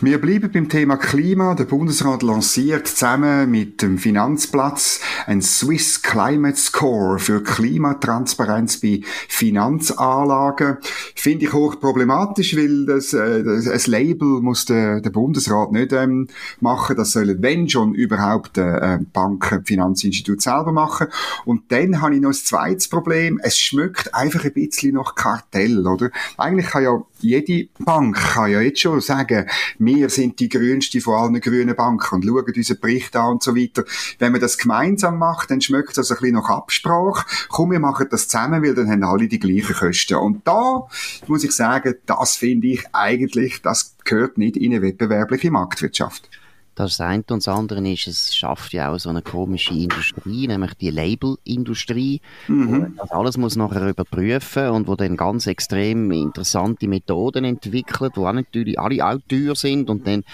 Wir 0.00 0.20
bleiben 0.20 0.50
beim 0.52 0.68
Thema 0.68 0.96
Klima. 0.96 1.54
Der 1.54 1.64
Bundesrat 1.64 2.22
lanciert 2.22 2.88
zusammen 2.88 3.50
mit 3.50 3.80
dem 3.80 3.96
Finanzplatz 3.96 5.00
ein 5.26 5.40
Swiss 5.40 6.02
Climate 6.02 6.56
Score 6.56 7.18
für 7.18 7.42
Klimatransparenz 7.42 8.80
bei 8.80 9.00
Finanzanlagen. 9.28 10.78
Finde 11.14 11.46
ich 11.46 11.52
hoch 11.52 11.80
problematisch, 11.80 12.56
weil 12.56 12.86
das, 12.86 13.12
äh, 13.12 13.42
das 13.42 13.68
ein 13.68 13.90
Label 13.90 14.40
muss 14.42 14.64
der, 14.66 15.00
der 15.00 15.10
Bundesrat 15.10 15.72
nicht 15.72 15.92
ähm, 15.92 16.28
machen. 16.60 16.96
Das 16.96 17.12
sollen, 17.12 17.40
wenn 17.40 17.68
schon, 17.68 17.94
überhaupt 17.94 18.58
äh, 18.58 18.98
Banken, 19.12 19.64
Finanzinstitute 19.64 20.42
selber 20.42 20.72
machen. 20.72 21.06
Und 21.44 21.72
dann 21.72 22.00
habe 22.00 22.14
ich 22.14 22.20
noch 22.20 22.30
ein 22.30 22.34
zweites 22.34 22.88
Problem. 22.88 23.40
Es 23.42 23.58
schmeckt 23.58 24.14
einfach 24.14 24.44
ein 24.44 24.52
bisschen 24.52 24.94
nach 24.96 25.14
Kartell, 25.14 25.86
oder? 25.86 26.10
Eigentlich 26.36 26.66
kann 26.66 26.82
ja 26.82 27.02
jede 27.20 27.68
Bank 27.78 28.16
kann 28.16 28.50
ja 28.50 28.60
jetzt 28.60 28.80
schon 28.80 29.00
sagen, 29.00 29.48
wir 29.78 30.08
sind 30.10 30.40
die 30.40 30.48
grünste 30.48 31.00
von 31.00 31.14
allen 31.14 31.40
grünen 31.40 31.74
Banken 31.74 32.16
und 32.16 32.24
schauen 32.24 32.44
unseren 32.54 32.80
Bericht 32.80 33.16
an 33.16 33.32
und 33.32 33.42
so 33.42 33.56
weiter. 33.56 33.84
Wenn 34.18 34.32
man 34.32 34.40
das 34.40 34.58
gemeinsam 34.58 35.18
macht, 35.18 35.50
dann 35.50 35.60
schmeckt 35.60 35.96
das 35.96 36.10
ein 36.10 36.18
bisschen 36.18 36.34
nach 36.34 36.50
Absprache. 36.50 37.24
Komm, 37.48 37.70
wir 37.70 37.80
machen 37.80 38.06
das 38.10 38.28
zusammen, 38.28 38.62
weil 38.62 38.74
dann 38.74 38.90
haben 38.90 39.04
alle 39.04 39.28
die 39.28 39.38
gleichen 39.38 39.74
Kosten. 39.74 40.16
Und 40.16 40.46
da 40.46 40.86
muss 41.26 41.44
ich 41.44 41.52
sagen, 41.52 41.94
das 42.06 42.36
finde 42.36 42.68
ich 42.68 42.84
eigentlich, 42.92 43.62
das 43.62 43.96
gehört 44.04 44.38
nicht 44.38 44.56
in 44.56 44.72
eine 44.72 44.82
wettbewerbliche 44.82 45.50
Marktwirtschaft. 45.50 46.28
Das 46.74 47.00
eine 47.00 47.24
und 47.30 47.46
das 47.46 47.48
andere 47.48 47.88
ist, 47.88 48.08
es 48.08 48.34
schafft 48.34 48.72
ja 48.72 48.90
auch 48.90 48.98
so 48.98 49.08
eine 49.08 49.22
komische 49.22 49.74
Industrie, 49.74 50.48
nämlich 50.48 50.74
die 50.74 50.90
Labelindustrie, 50.90 52.20
mhm. 52.48 52.94
das 52.96 53.10
alles 53.10 53.36
muss 53.36 53.54
nachher 53.54 53.88
überprüfen 53.88 54.70
und 54.70 54.88
wo 54.88 54.96
dann 54.96 55.16
ganz 55.16 55.46
extrem 55.46 56.10
interessante 56.10 56.88
Methoden 56.88 57.44
entwickelt, 57.44 58.12
wo 58.16 58.26
auch 58.26 58.32
natürlich 58.32 58.78
alle 58.78 59.06
auch 59.06 59.18
teuer 59.28 59.54
sind 59.54 59.88
und 59.88 60.06
dann 60.06 60.24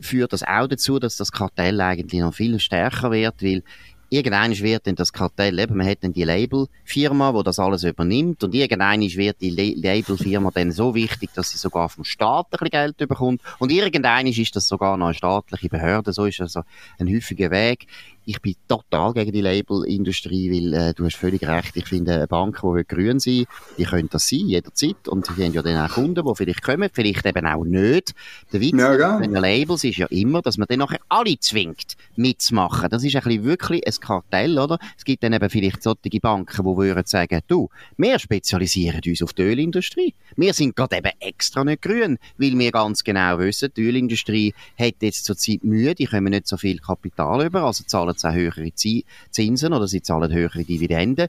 führt 0.00 0.32
das 0.32 0.42
auch 0.42 0.66
dazu, 0.66 0.98
dass 0.98 1.16
das 1.16 1.30
Kartell 1.30 1.80
eigentlich 1.80 2.20
noch 2.20 2.34
viel 2.34 2.58
stärker 2.58 3.12
wird, 3.12 3.42
weil 3.42 3.62
irgendwann 4.10 4.56
wird 4.58 4.86
dann 4.86 4.94
das 4.94 5.12
Kartell, 5.12 5.58
eben, 5.58 5.76
man 5.76 5.86
hat 5.86 5.98
dann 6.02 6.12
die 6.12 6.24
Labelfirma, 6.24 7.32
die 7.32 7.44
das 7.44 7.58
alles 7.58 7.84
übernimmt 7.84 8.42
und 8.44 8.54
irgendwann 8.54 9.00
wird 9.00 9.40
die 9.40 9.50
Labelfirma 9.50 10.50
dann 10.52 10.72
so 10.72 10.94
wichtig, 10.94 11.30
dass 11.34 11.50
sie 11.50 11.58
sogar 11.58 11.88
vom 11.88 12.04
Staat 12.04 12.46
ein 12.46 12.50
bisschen 12.50 12.70
Geld 12.70 12.96
bekommt 12.96 13.40
und 13.58 13.72
irgendwann 13.72 14.26
ist 14.26 14.56
das 14.56 14.68
sogar 14.68 14.96
noch 14.96 15.06
eine 15.06 15.14
staatliche 15.14 15.68
Behörde, 15.68 16.12
so 16.12 16.26
ist 16.26 16.40
also 16.40 16.62
ein 16.98 17.08
häufiger 17.08 17.50
Weg 17.50 17.86
ich 18.26 18.40
bin 18.40 18.54
total 18.68 19.12
gegen 19.12 19.32
die 19.32 19.40
Labelindustrie, 19.40 20.50
weil 20.50 20.74
äh, 20.74 20.94
du 20.94 21.04
hast 21.04 21.16
völlig 21.16 21.46
recht. 21.46 21.76
Ich 21.76 21.86
finde, 21.86 22.14
eine 22.14 22.26
Bank, 22.26 22.60
die 22.62 22.84
grün 22.86 23.20
sein 23.20 23.44
die 23.78 23.84
können 23.84 24.08
das 24.10 24.28
sein, 24.28 24.48
jederzeit. 24.48 25.08
Und 25.08 25.26
sie 25.26 25.44
haben 25.44 25.52
ja 25.52 25.62
dann 25.62 25.88
auch 25.88 25.94
Kunden, 25.94 26.24
die 26.24 26.34
vielleicht 26.34 26.62
kommen, 26.62 26.90
vielleicht 26.92 27.26
eben 27.26 27.46
auch 27.46 27.64
nicht. 27.64 28.14
Der 28.52 28.60
Witz 28.60 28.78
ja, 28.78 28.96
ja. 28.96 29.18
bei 29.18 29.26
den 29.26 29.34
Labels 29.34 29.84
ist 29.84 29.98
ja 29.98 30.06
immer, 30.06 30.42
dass 30.42 30.58
man 30.58 30.66
dann 30.68 30.78
nachher 30.78 31.00
alle 31.08 31.38
zwingt, 31.38 31.96
mitzumachen. 32.16 32.88
Das 32.90 33.04
ist 33.04 33.14
ein 33.16 33.22
bisschen 33.22 33.44
wirklich 33.44 33.86
ein 33.86 33.94
Kartell, 34.00 34.58
oder? 34.58 34.78
Es 34.96 35.04
gibt 35.04 35.22
dann 35.22 35.32
eben 35.32 35.50
vielleicht 35.50 35.82
solche 35.82 36.20
Banken, 36.20 36.64
die 36.64 36.76
würden 36.76 37.06
sagen, 37.06 37.40
du, 37.48 37.68
wir 37.96 38.18
spezialisieren 38.18 39.00
uns 39.06 39.22
auf 39.22 39.32
die 39.32 39.42
Ölindustrie. 39.42 40.14
Wir 40.36 40.54
sind 40.54 40.76
gerade 40.76 40.96
eben 40.96 41.12
extra 41.20 41.64
nicht 41.64 41.82
grün, 41.82 42.18
weil 42.38 42.58
wir 42.58 42.70
ganz 42.70 43.04
genau 43.04 43.38
wissen, 43.38 43.70
die 43.76 43.82
Ölindustrie 43.82 44.54
hat 44.78 44.94
jetzt 45.00 45.24
zurzeit 45.24 45.64
Mühe, 45.64 45.94
die 45.94 46.06
kommen 46.06 46.30
nicht 46.30 46.46
so 46.46 46.56
viel 46.56 46.78
Kapital 46.78 47.46
über, 47.46 47.62
also 47.62 47.84
zahlen 47.84 48.13
zahlen 48.16 48.34
auch 48.34 48.56
höhere 48.56 48.72
Zinsen 49.30 49.72
oder 49.72 49.86
sie 49.86 50.02
zahlen 50.02 50.32
höhere 50.32 50.64
Dividenden 50.64 51.28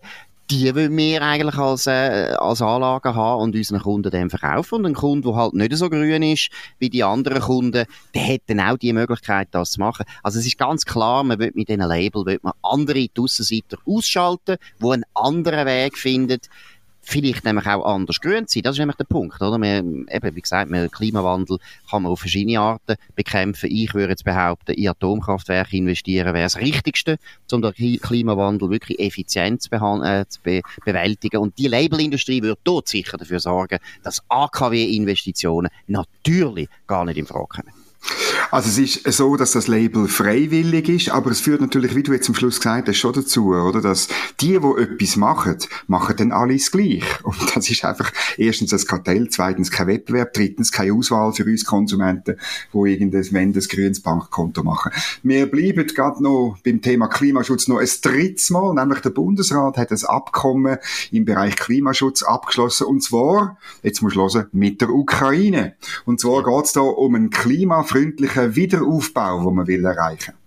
die 0.51 0.75
wollen 0.75 0.95
wir 0.95 1.21
eigentlich 1.23 1.57
als, 1.57 1.87
äh, 1.87 2.35
als 2.37 2.61
Anlage 2.61 3.15
haben 3.15 3.41
und 3.41 3.55
unseren 3.55 3.81
Kunden 3.81 4.11
dann 4.11 4.29
verkaufen. 4.29 4.75
Und 4.75 4.85
ein 4.85 4.93
Kunde, 4.93 5.27
der 5.29 5.35
halt 5.35 5.53
nicht 5.55 5.75
so 5.75 5.89
grün 5.89 6.21
ist 6.21 6.49
wie 6.77 6.89
die 6.89 7.03
anderen 7.03 7.41
Kunden, 7.41 7.85
der 8.13 8.27
hat 8.27 8.41
dann 8.47 8.59
auch 8.59 8.77
die 8.77 8.93
Möglichkeit, 8.93 9.47
das 9.51 9.71
zu 9.71 9.79
machen. 9.79 10.05
Also 10.21 10.39
es 10.39 10.45
ist 10.45 10.57
ganz 10.57 10.85
klar, 10.85 11.23
man 11.23 11.39
will 11.39 11.51
mit 11.55 11.69
diesen 11.69 11.81
Label 11.81 12.25
will 12.25 12.39
man 12.43 12.53
andere 12.61 13.07
Aussenseiter 13.17 13.77
ausschalten, 13.85 14.57
die 14.79 14.87
einen 14.87 15.05
anderen 15.15 15.65
Weg 15.65 15.97
finden, 15.97 16.39
vielleicht 17.05 17.45
nämlich 17.45 17.65
auch 17.67 17.85
anders 17.85 18.19
grün 18.19 18.45
sein. 18.47 18.63
Das 18.63 18.75
ist 18.75 18.79
nämlich 18.79 18.97
der 18.97 19.05
Punkt, 19.05 19.41
oder? 19.41 19.57
Man, 19.57 20.07
eben, 20.09 20.35
wie 20.35 20.41
gesagt, 20.41 20.69
man, 20.69 20.89
Klimawandel 20.89 21.57
kann 21.89 22.03
man 22.03 22.11
auf 22.11 22.19
verschiedene 22.19 22.59
Arten 22.59 22.95
bekämpfen. 23.15 23.69
Ich 23.71 23.93
würde 23.93 24.11
jetzt 24.11 24.25
behaupten, 24.25 24.71
in 24.71 24.89
Atomkraftwerke 24.89 25.77
investieren 25.77 26.33
wäre 26.33 26.45
das 26.45 26.57
Richtigste, 26.57 27.17
um 27.51 27.61
den 27.61 27.99
Klimawandel 27.99 28.69
wirklich 28.69 28.99
effizient 28.99 29.61
zu, 29.61 29.71
äh, 29.71 30.25
zu 30.27 30.41
be 30.41 30.61
bewältigen. 30.83 31.37
Und 31.37 31.57
die 31.57 31.67
Labelindustrie 31.67 32.41
würde 32.41 32.59
dort 32.63 32.87
sicher 32.87 33.17
dafür 33.17 33.39
sorgen, 33.39 33.79
dass 34.03 34.23
AKW-Investitionen 34.29 35.69
natürlich 35.87 36.69
gar 36.87 37.05
nicht 37.05 37.17
in 37.17 37.25
Frage 37.25 37.47
kommen. 37.47 37.84
Also 38.51 38.69
es 38.69 38.77
ist 38.77 39.13
so, 39.13 39.35
dass 39.35 39.51
das 39.51 39.67
Label 39.67 40.07
freiwillig 40.07 40.89
ist, 40.89 41.09
aber 41.09 41.31
es 41.31 41.39
führt 41.39 41.61
natürlich, 41.61 41.95
wie 41.95 42.03
du 42.03 42.13
jetzt 42.13 42.27
am 42.29 42.35
Schluss 42.35 42.57
gesagt 42.57 42.87
hast, 42.87 42.97
schon 42.97 43.13
dazu, 43.13 43.53
oder, 43.53 43.81
dass 43.81 44.07
die, 44.39 44.59
die 44.59 44.81
etwas 44.81 45.15
machen, 45.15 45.57
machen 45.87 46.15
dann 46.17 46.31
alles 46.31 46.71
gleich. 46.71 47.03
Und 47.23 47.37
das 47.55 47.69
ist 47.69 47.85
einfach 47.85 48.11
erstens 48.37 48.73
ein 48.73 48.85
Kartell, 48.85 49.29
zweitens 49.29 49.71
kein 49.71 49.87
Wettbewerb, 49.87 50.33
drittens 50.33 50.71
keine 50.71 50.93
Auswahl 50.93 51.33
für 51.33 51.45
uns 51.45 51.65
Konsumenten, 51.65 52.37
wo 52.71 52.85
irgendein, 52.85 53.27
wenn 53.31 53.53
das 53.53 53.69
grünes 53.69 54.01
Bankkonto 54.01 54.63
machen. 54.63 54.91
Wir 55.23 55.49
bleiben 55.49 55.87
gerade 55.87 56.23
noch 56.23 56.57
beim 56.63 56.81
Thema 56.81 57.07
Klimaschutz 57.07 57.67
noch 57.67 57.79
ein 57.79 57.89
drittes 58.01 58.49
Mal, 58.49 58.73
nämlich 58.73 58.99
der 58.99 59.11
Bundesrat 59.11 59.77
hat 59.77 59.91
ein 59.91 60.03
Abkommen 60.05 60.77
im 61.11 61.25
Bereich 61.25 61.55
Klimaschutz 61.55 62.23
abgeschlossen, 62.23 62.87
und 62.87 63.01
zwar, 63.01 63.57
jetzt 63.83 64.01
muss 64.01 64.15
hören, 64.15 64.47
mit 64.51 64.81
der 64.81 64.89
Ukraine. 64.89 65.75
Und 66.05 66.19
zwar 66.19 66.43
geht 66.43 66.65
es 66.65 66.73
da 66.73 66.81
um 66.81 67.15
einen 67.15 67.29
klimafreundlichen 67.29 68.34
Wiederaufbau, 68.35 69.43
den 69.43 69.55
man 69.55 69.67
will 69.67 69.85
erreichen 69.85 70.33
will. 70.33 70.44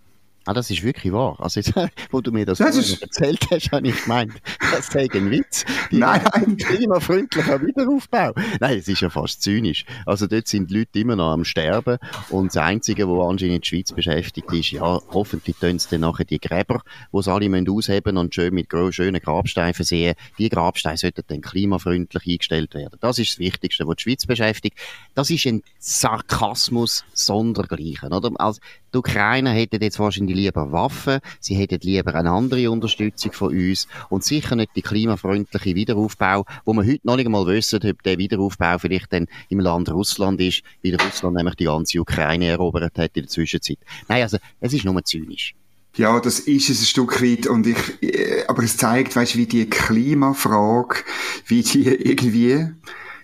Ah, 0.48 0.54
das 0.54 0.70
ist 0.70 0.82
wirklich 0.82 1.12
wahr. 1.12 1.36
Also 1.40 1.60
jetzt, 1.60 1.74
wo 2.10 2.22
du 2.22 2.32
mir 2.32 2.46
das, 2.46 2.56
das 2.56 2.74
ist... 2.74 3.02
erzählt 3.02 3.46
hast, 3.50 3.70
habe 3.70 3.86
ich 3.86 4.02
gemeint, 4.02 4.32
das 4.72 4.86
sei 4.86 5.06
ein 5.12 5.30
Witz. 5.30 5.66
Die 5.90 5.98
nein, 5.98 6.22
nein. 6.32 6.56
Klimafreundlicher 6.56 7.60
Wiederaufbau. 7.60 8.32
Nein, 8.58 8.78
es 8.78 8.88
ist 8.88 9.02
ja 9.02 9.10
fast 9.10 9.42
zynisch. 9.42 9.84
Also 10.06 10.26
dort 10.26 10.48
sind 10.48 10.70
die 10.70 10.78
Leute 10.78 11.00
immer 11.00 11.16
noch 11.16 11.32
am 11.32 11.44
Sterben 11.44 11.98
und 12.30 12.46
das 12.46 12.56
Einzige, 12.56 13.06
was 13.10 13.28
anscheinend 13.28 13.64
die 13.64 13.68
Schweiz 13.68 13.92
beschäftigt 13.92 14.50
ist, 14.50 14.70
ja, 14.70 14.98
hoffentlich 15.10 15.54
tun 15.56 15.78
sie 15.78 15.88
dann 15.90 16.00
nachher 16.00 16.24
die 16.24 16.40
Gräber, 16.40 16.80
die 17.12 17.22
sie 17.22 17.30
alle 17.30 17.50
müssen 17.50 17.68
ausheben 17.68 18.16
und 18.16 18.34
schön 18.34 18.54
mit 18.54 18.68
schönen 18.88 19.20
Grabsteinen 19.20 19.74
versehen. 19.74 20.14
Die 20.38 20.48
Grabsteine 20.48 20.96
sollten 20.96 21.24
dann 21.26 21.42
klimafreundlich 21.42 22.26
eingestellt 22.26 22.72
werden. 22.72 22.96
Das 23.02 23.18
ist 23.18 23.32
das 23.32 23.38
Wichtigste, 23.38 23.86
was 23.86 23.96
die 23.96 24.04
Schweiz 24.04 24.24
beschäftigt. 24.24 24.78
Das 25.14 25.28
ist 25.28 25.44
ein 25.44 25.62
Sarkasmus 25.78 27.04
sondergleichen, 27.12 28.14
oder? 28.14 28.30
Also, 28.36 28.62
die 28.92 28.98
Ukraine 28.98 29.50
hätten 29.50 29.82
jetzt 29.82 29.98
wahrscheinlich 29.98 30.36
lieber 30.36 30.72
Waffen, 30.72 31.20
sie 31.40 31.54
hätten 31.54 31.80
lieber 31.82 32.14
eine 32.14 32.30
andere 32.30 32.70
Unterstützung 32.70 33.32
von 33.32 33.48
uns 33.50 33.86
und 34.08 34.24
sicher 34.24 34.56
nicht 34.56 34.70
die 34.76 34.82
klimafreundliche 34.82 35.74
Wiederaufbau, 35.74 36.44
wo 36.64 36.72
wir 36.72 36.86
heute 36.86 37.00
noch 37.04 37.16
nicht 37.16 37.26
einmal 37.26 37.46
wissen, 37.46 37.80
ob 37.84 38.02
der 38.02 38.18
Wiederaufbau 38.18 38.78
vielleicht 38.78 39.12
dann 39.12 39.26
im 39.48 39.60
Land 39.60 39.90
Russland 39.90 40.40
ist, 40.40 40.62
weil 40.82 40.96
Russland 40.96 41.36
nämlich 41.36 41.56
die 41.56 41.64
ganze 41.64 42.00
Ukraine 42.00 42.46
erobert 42.46 42.98
hat 42.98 43.16
in 43.16 43.22
der 43.22 43.28
Zwischenzeit. 43.28 43.78
Nein, 44.08 44.22
also 44.22 44.38
es 44.60 44.72
ist 44.72 44.84
nur 44.84 45.04
zynisch. 45.04 45.54
Ja, 45.96 46.20
das 46.20 46.38
ist 46.40 46.70
es 46.70 46.80
ein 46.80 46.84
Stück 46.84 47.20
weit 47.22 47.46
und 47.46 47.66
ich, 47.66 48.02
äh, 48.02 48.44
aber 48.46 48.62
es 48.62 48.76
zeigt, 48.76 49.16
weißt, 49.16 49.36
wie 49.36 49.46
die 49.46 49.68
Klimafrage, 49.68 51.02
wie 51.46 51.62
die 51.62 51.86
irgendwie 51.86 52.68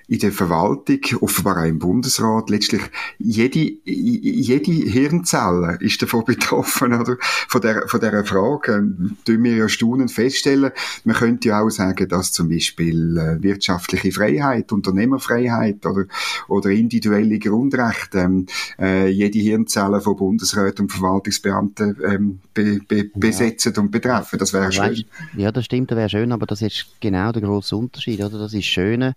in 0.06 0.18
der 0.18 0.32
Verwaltung, 0.32 0.98
offenbar 1.20 1.62
auch 1.62 1.68
im 1.68 1.78
Bundesrat, 1.78 2.50
letztlich 2.50 2.82
jede, 3.18 3.72
jede 3.84 4.72
Hirnzelle 4.72 5.78
ist 5.80 6.02
davon 6.02 6.24
betroffen, 6.26 6.92
oder? 6.92 7.16
Von 7.20 7.60
der, 7.62 7.88
von 7.88 8.00
dieser 8.00 8.24
Frage. 8.24 8.86
Tun 9.24 9.42
wir 9.44 9.56
ja 9.56 9.68
staunend 9.68 10.12
feststellen. 10.12 10.72
Man 11.04 11.16
könnte 11.16 11.48
ja 11.48 11.62
auch 11.62 11.70
sagen, 11.70 12.08
dass 12.08 12.32
zum 12.32 12.50
Beispiel 12.50 13.16
äh, 13.16 13.42
wirtschaftliche 13.42 14.12
Freiheit, 14.12 14.72
Unternehmerfreiheit 14.72 15.86
oder, 15.86 16.04
oder 16.48 16.70
individuelle 16.70 17.38
Grundrechte 17.38 18.18
ähm, 18.18 18.46
äh, 18.78 19.08
jede 19.08 19.38
Hirnzelle 19.38 20.00
von 20.00 20.16
Bundesräten 20.16 20.84
und 20.84 20.92
Verwaltungsbeamten 20.92 21.96
ähm, 22.04 22.40
be, 22.52 22.80
be, 22.86 23.10
besetzen 23.14 23.74
und 23.78 23.90
betreffen. 23.90 24.38
Das 24.38 24.52
wäre 24.52 24.70
schön. 24.70 25.04
Ja, 25.36 25.50
das 25.50 25.64
stimmt, 25.64 25.90
das 25.90 25.96
wäre 25.96 26.10
schön, 26.10 26.32
aber 26.32 26.46
das 26.46 26.60
ist 26.62 26.86
genau 27.00 27.32
der 27.32 27.42
grosse 27.42 27.76
Unterschied, 27.76 28.20
oder? 28.20 28.38
Das 28.38 28.52
ist 28.52 28.64
Schöne 28.64 29.14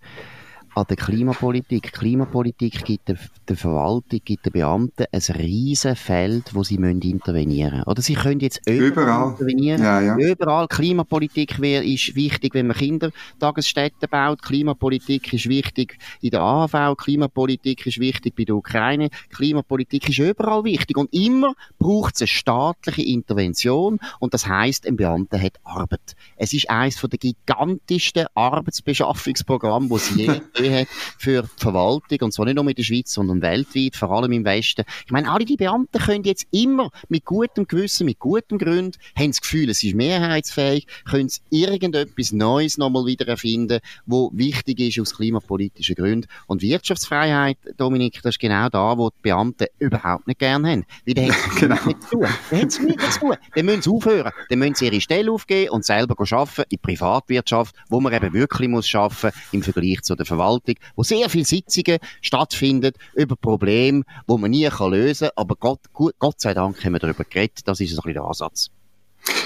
an 0.78 0.86
der 0.88 0.96
Klimapolitik. 0.96 1.92
Klimapolitik 1.92 2.86
gibt 2.86 3.08
der, 3.08 3.18
der 3.50 3.58
Verwaltung, 3.58 4.22
gibt 4.24 4.46
den 4.46 4.54
Beamten 4.54 5.06
ein 5.12 5.22
riesen 5.36 5.96
Feld, 5.96 6.54
wo 6.54 6.64
sie 6.64 6.78
müssen 6.78 7.02
intervenieren 7.02 7.80
müssen. 7.80 7.90
Oder 7.90 8.02
sie 8.04 8.14
können 8.14 8.40
jetzt 8.42 8.62
überall, 8.68 8.88
überall. 8.88 9.30
intervenieren. 9.32 9.82
Ja, 9.82 10.02
ja. 10.02 10.18
Überall. 10.18 10.68
Klimapolitik 10.68 11.60
wär, 11.60 11.84
ist 11.84 12.16
wichtig, 12.16 12.54
wenn 12.54 12.68
man 12.68 12.78
Kindertagesstätten 12.78 14.08
baut. 14.10 14.44
Klimapolitik 14.44 15.34
ist 15.34 15.50
wichtig 15.50 15.98
in 16.22 16.30
der 16.30 16.42
AHV. 16.42 16.96
Klimapolitik 16.96 17.88
ist 17.88 18.00
wichtig 18.00 18.36
bei 18.36 18.44
der 18.44 18.56
Ukraine. 18.56 19.10
Klimapolitik 19.30 20.08
ist 20.10 20.20
überall 20.20 20.64
wichtig. 20.64 20.96
Und 20.96 21.12
immer 21.12 21.54
braucht 21.80 22.16
es 22.16 22.22
eine 22.22 22.28
staatliche 22.28 23.02
Intervention. 23.02 24.00
Und 24.20 24.36
das 24.36 24.46
heißt, 24.46 24.86
ein 24.86 24.96
Beamter 24.96 25.42
hat 25.42 25.54
Arbeit. 25.64 26.16
Es 26.36 26.54
ist 26.54 26.70
eines 26.70 27.02
der 27.02 27.18
gigantischsten 27.18 28.28
Arbeitsbeschaffungsprogramme, 28.36 29.88
die 29.90 29.98
sie 29.98 30.42
je 30.60 30.67
hat 30.72 30.88
für 31.18 31.44
die 31.44 31.50
Verwaltung, 31.62 32.20
und 32.22 32.34
zwar 32.34 32.46
nicht 32.46 32.56
nur 32.56 32.68
in 32.68 32.76
der 32.76 32.84
Schweiz, 32.84 33.14
sondern 33.14 33.42
weltweit, 33.42 33.96
vor 33.96 34.12
allem 34.12 34.32
im 34.32 34.46
Westen. 34.46 34.84
Ich 35.06 35.12
meine, 35.12 35.32
alle 35.32 35.46
die 35.46 35.58
Beamten 35.58 36.00
können 36.00 36.24
jetzt 36.24 36.48
immer 36.52 36.90
mit 37.10 37.26
gutem 37.26 37.68
Gewissen, 37.68 38.06
mit 38.06 38.20
gutem 38.20 38.58
Grund, 38.58 38.98
haben 39.18 39.32
das 39.32 39.42
Gefühl, 39.42 39.70
es 39.70 39.84
ist 39.84 39.96
mehrheitsfähig, 39.96 40.88
können 41.10 41.30
sie 41.30 41.42
irgendetwas 41.50 42.32
Neues 42.32 42.78
nochmal 42.78 43.06
wieder 43.06 43.28
erfinden, 43.28 43.80
wo 44.06 44.32
wichtig 44.34 44.80
ist 44.80 45.00
aus 45.00 45.16
klimapolitischen 45.16 45.96
Gründen. 45.96 46.28
Und 46.48 46.62
Wirtschaftsfreiheit, 46.62 47.58
Dominik, 47.78 48.22
das 48.22 48.36
ist 48.36 48.40
genau 48.40 48.70
da, 48.70 48.98
wo 48.98 49.10
die 49.10 49.22
Beamten 49.22 49.68
überhaupt 49.80 50.28
nicht 50.28 50.40
gerne 50.40 50.72
haben. 50.72 50.86
Weil 51.06 51.14
dann 51.14 51.32
haben 51.32 51.56
genau. 51.60 51.86
nichts 51.86 52.10
zu 52.10 52.18
tun. 52.18 52.28
Dann 52.52 52.60
haben 52.60 52.86
nichts 52.86 53.14
zu 53.14 53.20
tun. 53.20 53.36
Dann 53.56 53.66
müssen 53.66 53.82
sie 53.82 53.90
aufhören. 53.90 54.32
Dann 54.50 54.60
müssen 54.60 54.76
sie 54.76 54.86
ihre 54.86 55.02
Stelle 55.02 55.32
aufgeben 55.32 55.72
und 55.72 55.86
selber 55.86 56.16
arbeiten 56.20 56.64
in 56.70 56.80
Privatwirtschaft, 56.80 57.76
wo 57.90 58.00
man 58.00 58.14
eben 58.14 58.34
wirklich 58.34 58.70
muss 58.70 58.94
arbeiten 58.94 59.38
im 59.52 59.64
Vergleich 59.64 60.02
zu 60.02 60.16
der 60.16 60.26
Verwaltung. 60.26 60.57
Verwaltung, 60.58 60.76
wo 60.96 61.04
sehr 61.04 61.30
viele 61.30 61.46
Sitzungen 61.46 62.00
stattfinden 62.22 62.94
über 63.16 63.36
Probleme, 63.36 64.04
wo 64.26 64.38
man 64.38 64.52
nie 64.52 64.68
kann 64.70 64.92
lösen 64.92 65.30
kann. 65.30 65.38
Aber 65.44 65.56
Gott, 65.56 65.80
Gott 65.94 66.42
sei 66.42 66.54
Dank 66.54 66.84
haben 66.84 66.94
wir 66.94 67.00
darüber 67.00 67.24
geredet. 67.24 67.62
Das 67.66 67.80
ist 67.80 67.92
ein 67.92 67.96
bisschen 67.96 68.14
der 68.14 68.24
Ansatz. 68.24 68.70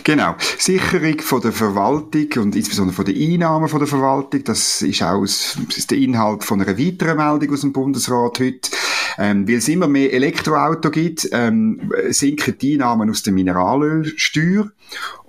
Genau. 0.03 0.35
Sicherung 0.59 1.19
von 1.19 1.41
der 1.41 1.51
Verwaltung 1.51 2.27
und 2.37 2.55
insbesondere 2.55 2.95
von 2.95 3.05
den 3.05 3.17
Einnahmen 3.17 3.67
von 3.67 3.79
der 3.79 3.87
Verwaltung, 3.87 4.43
das 4.43 4.81
ist 4.81 5.01
auch 5.01 5.21
das 5.21 5.57
ist 5.75 5.89
der 5.89 5.97
Inhalt 5.97 6.43
von 6.43 6.61
einer 6.61 6.77
weiteren 6.77 7.17
Meldung 7.17 7.53
aus 7.53 7.61
dem 7.61 7.73
Bundesrat 7.73 8.39
heute. 8.39 8.69
Ähm, 9.17 9.47
weil 9.47 9.55
es 9.55 9.67
immer 9.67 9.87
mehr 9.87 10.13
Elektroauto 10.13 10.89
gibt, 10.89 11.27
ähm, 11.31 11.91
sinken 12.09 12.57
die 12.57 12.73
Einnahmen 12.73 13.09
aus 13.09 13.23
der 13.23 13.33
Mineralölsteuer. 13.33 14.71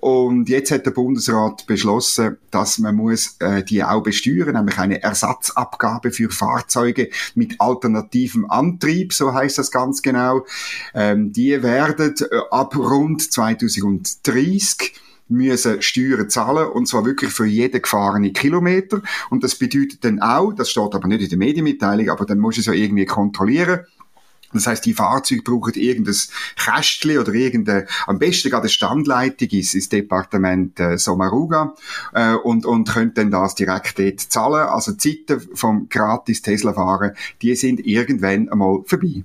Und 0.00 0.48
jetzt 0.48 0.72
hat 0.72 0.86
der 0.86 0.90
Bundesrat 0.90 1.66
beschlossen, 1.66 2.38
dass 2.50 2.78
man 2.78 2.96
muss 2.96 3.36
äh, 3.38 3.62
die 3.62 3.84
auch 3.84 4.02
besteuern, 4.02 4.54
nämlich 4.54 4.78
eine 4.78 5.02
Ersatzabgabe 5.02 6.10
für 6.10 6.30
Fahrzeuge 6.30 7.10
mit 7.34 7.60
alternativem 7.60 8.50
Antrieb, 8.50 9.12
so 9.12 9.32
heißt 9.32 9.58
das 9.58 9.70
ganz 9.70 10.02
genau. 10.02 10.44
Ähm, 10.94 11.32
die 11.32 11.62
werden 11.62 12.14
äh, 12.18 12.36
ab 12.50 12.76
rund 12.76 13.32
2030 13.32 14.94
müssen 15.28 15.80
Steuern 15.82 16.28
zahlen 16.28 16.68
und 16.68 16.86
zwar 16.86 17.04
wirklich 17.04 17.32
für 17.32 17.46
jeden 17.46 17.82
gefahrenen 17.82 18.32
Kilometer 18.32 19.02
und 19.30 19.42
das 19.42 19.54
bedeutet 19.54 20.04
dann 20.04 20.20
auch, 20.20 20.52
das 20.52 20.70
steht 20.70 20.94
aber 20.94 21.08
nicht 21.08 21.22
in 21.22 21.28
der 21.28 21.38
Medienmitteilung, 21.38 22.10
aber 22.10 22.26
dann 22.26 22.38
muss 22.38 22.58
es 22.58 22.66
ja 22.66 22.72
irgendwie 22.72 23.06
kontrollieren, 23.06 23.86
das 24.52 24.66
heißt, 24.66 24.84
die 24.84 24.94
Fahrzeuge 24.94 25.42
brauchen 25.42 25.74
irgendein 25.74 26.14
Kästchen 26.56 27.18
oder 27.18 27.32
irgendeine, 27.32 27.86
am 28.06 28.18
besten 28.18 28.50
gerade 28.50 28.62
eine 28.62 28.70
Standleitung 28.70 29.48
ist, 29.50 29.74
ins 29.74 29.88
Departement 29.88 30.78
äh, 30.78 30.98
Somaruga 30.98 31.74
äh, 32.12 32.34
und, 32.34 32.66
und 32.66 32.88
können 32.88 33.14
dann 33.14 33.30
das 33.30 33.54
direkt 33.54 33.98
dort 33.98 34.20
zahlen. 34.20 34.68
Also 34.68 34.92
die 34.92 35.24
Zeiten 35.26 35.40
vom 35.54 35.88
gratis 35.88 36.42
Tesla-Fahren, 36.42 37.12
die 37.40 37.54
sind 37.54 37.86
irgendwann 37.86 38.48
einmal 38.50 38.82
vorbei. 38.84 39.24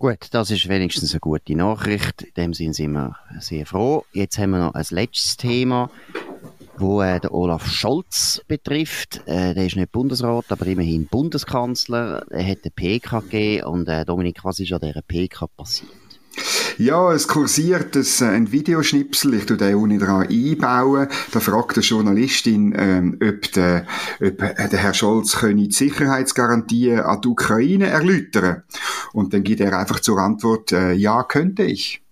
Gut, 0.00 0.28
das 0.30 0.50
ist 0.50 0.66
wenigstens 0.66 1.12
eine 1.12 1.20
gute 1.20 1.54
Nachricht. 1.54 2.22
In 2.22 2.32
dem 2.34 2.54
Sinne 2.54 2.72
sind 2.72 2.92
wir 2.92 3.16
sehr 3.38 3.66
froh. 3.66 4.06
Jetzt 4.14 4.38
haben 4.38 4.52
wir 4.52 4.58
noch 4.58 4.72
ein 4.72 4.86
letztes 4.88 5.36
Thema, 5.36 5.90
wo 6.78 7.02
äh, 7.02 7.20
der 7.20 7.34
Olaf 7.34 7.66
Scholz 7.66 8.42
betrifft. 8.48 9.20
Äh, 9.26 9.52
der 9.52 9.66
ist 9.66 9.76
nicht 9.76 9.92
Bundesrat, 9.92 10.46
aber 10.48 10.66
immerhin 10.68 11.06
Bundeskanzler. 11.06 12.24
Er 12.30 12.46
hat 12.46 12.60
eine 12.62 12.70
PK 12.74 13.20
gegeben 13.20 13.64
und 13.66 13.88
äh, 13.90 14.06
Dominik, 14.06 14.42
was 14.42 14.58
ist 14.60 14.72
an 14.72 14.80
dieser 14.80 15.02
PK 15.02 15.46
passiert? 15.48 15.92
Ja, 16.80 17.12
es 17.12 17.28
kursiert 17.28 17.94
ein, 17.94 18.06
äh, 18.20 18.24
ein 18.24 18.52
Videoschnipsel, 18.52 19.34
ich 19.34 19.44
tue 19.44 19.58
den 19.58 19.74
ohne 19.74 19.98
dran 19.98 20.26
einbauen. 20.26 21.08
Da 21.30 21.40
fragt 21.40 21.76
eine 21.76 21.84
Journalistin, 21.84 22.74
ähm, 22.74 23.18
ob, 23.22 23.52
der, 23.52 23.86
ob 24.18 24.38
der 24.38 24.78
Herr 24.78 24.94
Scholz 24.94 25.36
könne 25.36 25.68
die 25.68 25.74
Sicherheitsgarantien 25.74 27.00
an 27.00 27.20
die 27.20 27.28
Ukraine 27.28 27.88
erläutern. 27.88 28.62
Und 29.12 29.34
dann 29.34 29.42
gibt 29.42 29.60
er 29.60 29.78
einfach 29.78 30.00
zur 30.00 30.20
Antwort, 30.20 30.72
äh, 30.72 30.92
ja, 30.92 31.22
könnte 31.22 31.64
ich. 31.64 32.02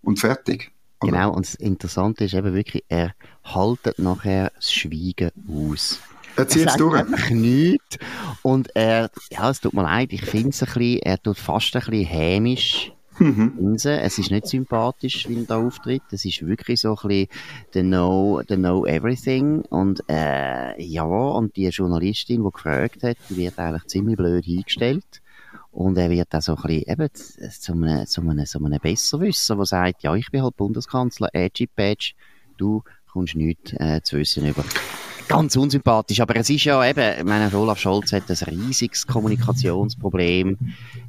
Und 0.00 0.18
fertig. 0.18 0.72
Oder? 1.02 1.12
Genau, 1.12 1.34
und 1.34 1.44
das 1.44 1.54
Interessante 1.54 2.24
ist 2.24 2.32
eben 2.32 2.54
wirklich, 2.54 2.84
er 2.88 3.12
haltet 3.44 3.98
nachher 3.98 4.50
das 4.56 4.72
Schweigen 4.72 5.30
aus. 5.46 6.00
Er 6.36 6.48
zieht 6.48 6.68
es 6.68 6.76
durch. 6.76 6.98
einfach 6.98 7.28
nichts. 7.28 7.98
Und 8.40 8.74
er, 8.74 9.10
ja, 9.30 9.50
es 9.50 9.60
tut 9.60 9.74
mir 9.74 9.82
leid, 9.82 10.12
ich 10.12 10.24
finde 10.24 10.50
es 10.50 10.62
ein 10.62 10.66
bisschen, 10.72 11.00
er 11.00 11.22
tut 11.22 11.36
fast 11.38 11.76
ein 11.76 11.80
bisschen 11.80 12.06
hämisch 12.06 12.92
Mhm. 13.18 13.76
Es 13.76 14.18
ist 14.18 14.30
nicht 14.30 14.46
sympathisch, 14.46 15.28
wie 15.28 15.40
er 15.40 15.44
da 15.44 15.56
auftritt. 15.58 16.02
Es 16.10 16.24
ist 16.24 16.46
wirklich 16.46 16.80
so 16.80 16.96
ein 16.96 17.08
bisschen 17.08 17.28
the 17.72 17.80
know, 17.82 18.42
the 18.48 18.56
know 18.56 18.84
everything. 18.86 19.62
Und, 19.70 20.02
äh, 20.08 20.80
ja, 20.82 21.04
und 21.04 21.56
die 21.56 21.68
Journalistin, 21.68 22.44
die 22.44 22.50
gefragt 22.50 23.02
hat, 23.02 23.16
die 23.30 23.36
wird 23.36 23.58
eigentlich 23.58 23.86
ziemlich 23.86 24.16
blöd 24.16 24.44
hingestellt. 24.44 25.22
Und 25.70 25.98
er 25.98 26.10
wird 26.10 26.34
auch 26.34 26.40
so 26.40 26.56
ein 26.56 26.62
bisschen 26.62 26.88
eben 26.88 27.10
zu 27.14 27.72
einem, 27.72 28.06
zu 28.06 28.20
einem, 28.22 28.46
zu 28.46 28.64
einem 28.64 28.80
Besserwisser, 28.80 29.56
der 29.56 29.66
sagt, 29.66 30.02
ja, 30.02 30.14
ich 30.14 30.30
bin 30.30 30.42
halt 30.42 30.56
Bundeskanzler, 30.56 31.28
Edgy 31.32 31.68
Badge, 31.74 32.12
du 32.56 32.82
kommst 33.12 33.34
nichts 33.34 33.72
äh, 33.74 34.00
zu 34.02 34.16
wissen 34.16 34.46
über. 34.46 34.64
Ganz 35.28 35.56
unsympathisch, 35.56 36.20
aber 36.20 36.36
es 36.36 36.50
ist 36.50 36.64
ja 36.64 36.84
eben, 36.88 37.18
ich 37.18 37.24
meine, 37.24 37.52
Olaf 37.56 37.78
Scholz 37.78 38.12
hat 38.12 38.30
ein 38.30 38.36
riesiges 38.36 39.06
Kommunikationsproblem. 39.06 40.56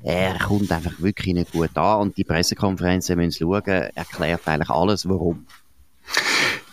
Er 0.02 0.40
kommt 0.40 0.72
einfach 0.72 1.00
wirklich 1.00 1.36
nicht 1.36 1.52
gut 1.52 1.78
an 1.78 2.02
und 2.02 2.18
die 2.18 2.24
Pressekonferenzen 2.24 3.16
müssen 3.16 3.38
schauen, 3.40 3.64
erklärt 3.64 4.48
eigentlich 4.48 4.70
alles, 4.70 5.08
warum. 5.08 5.46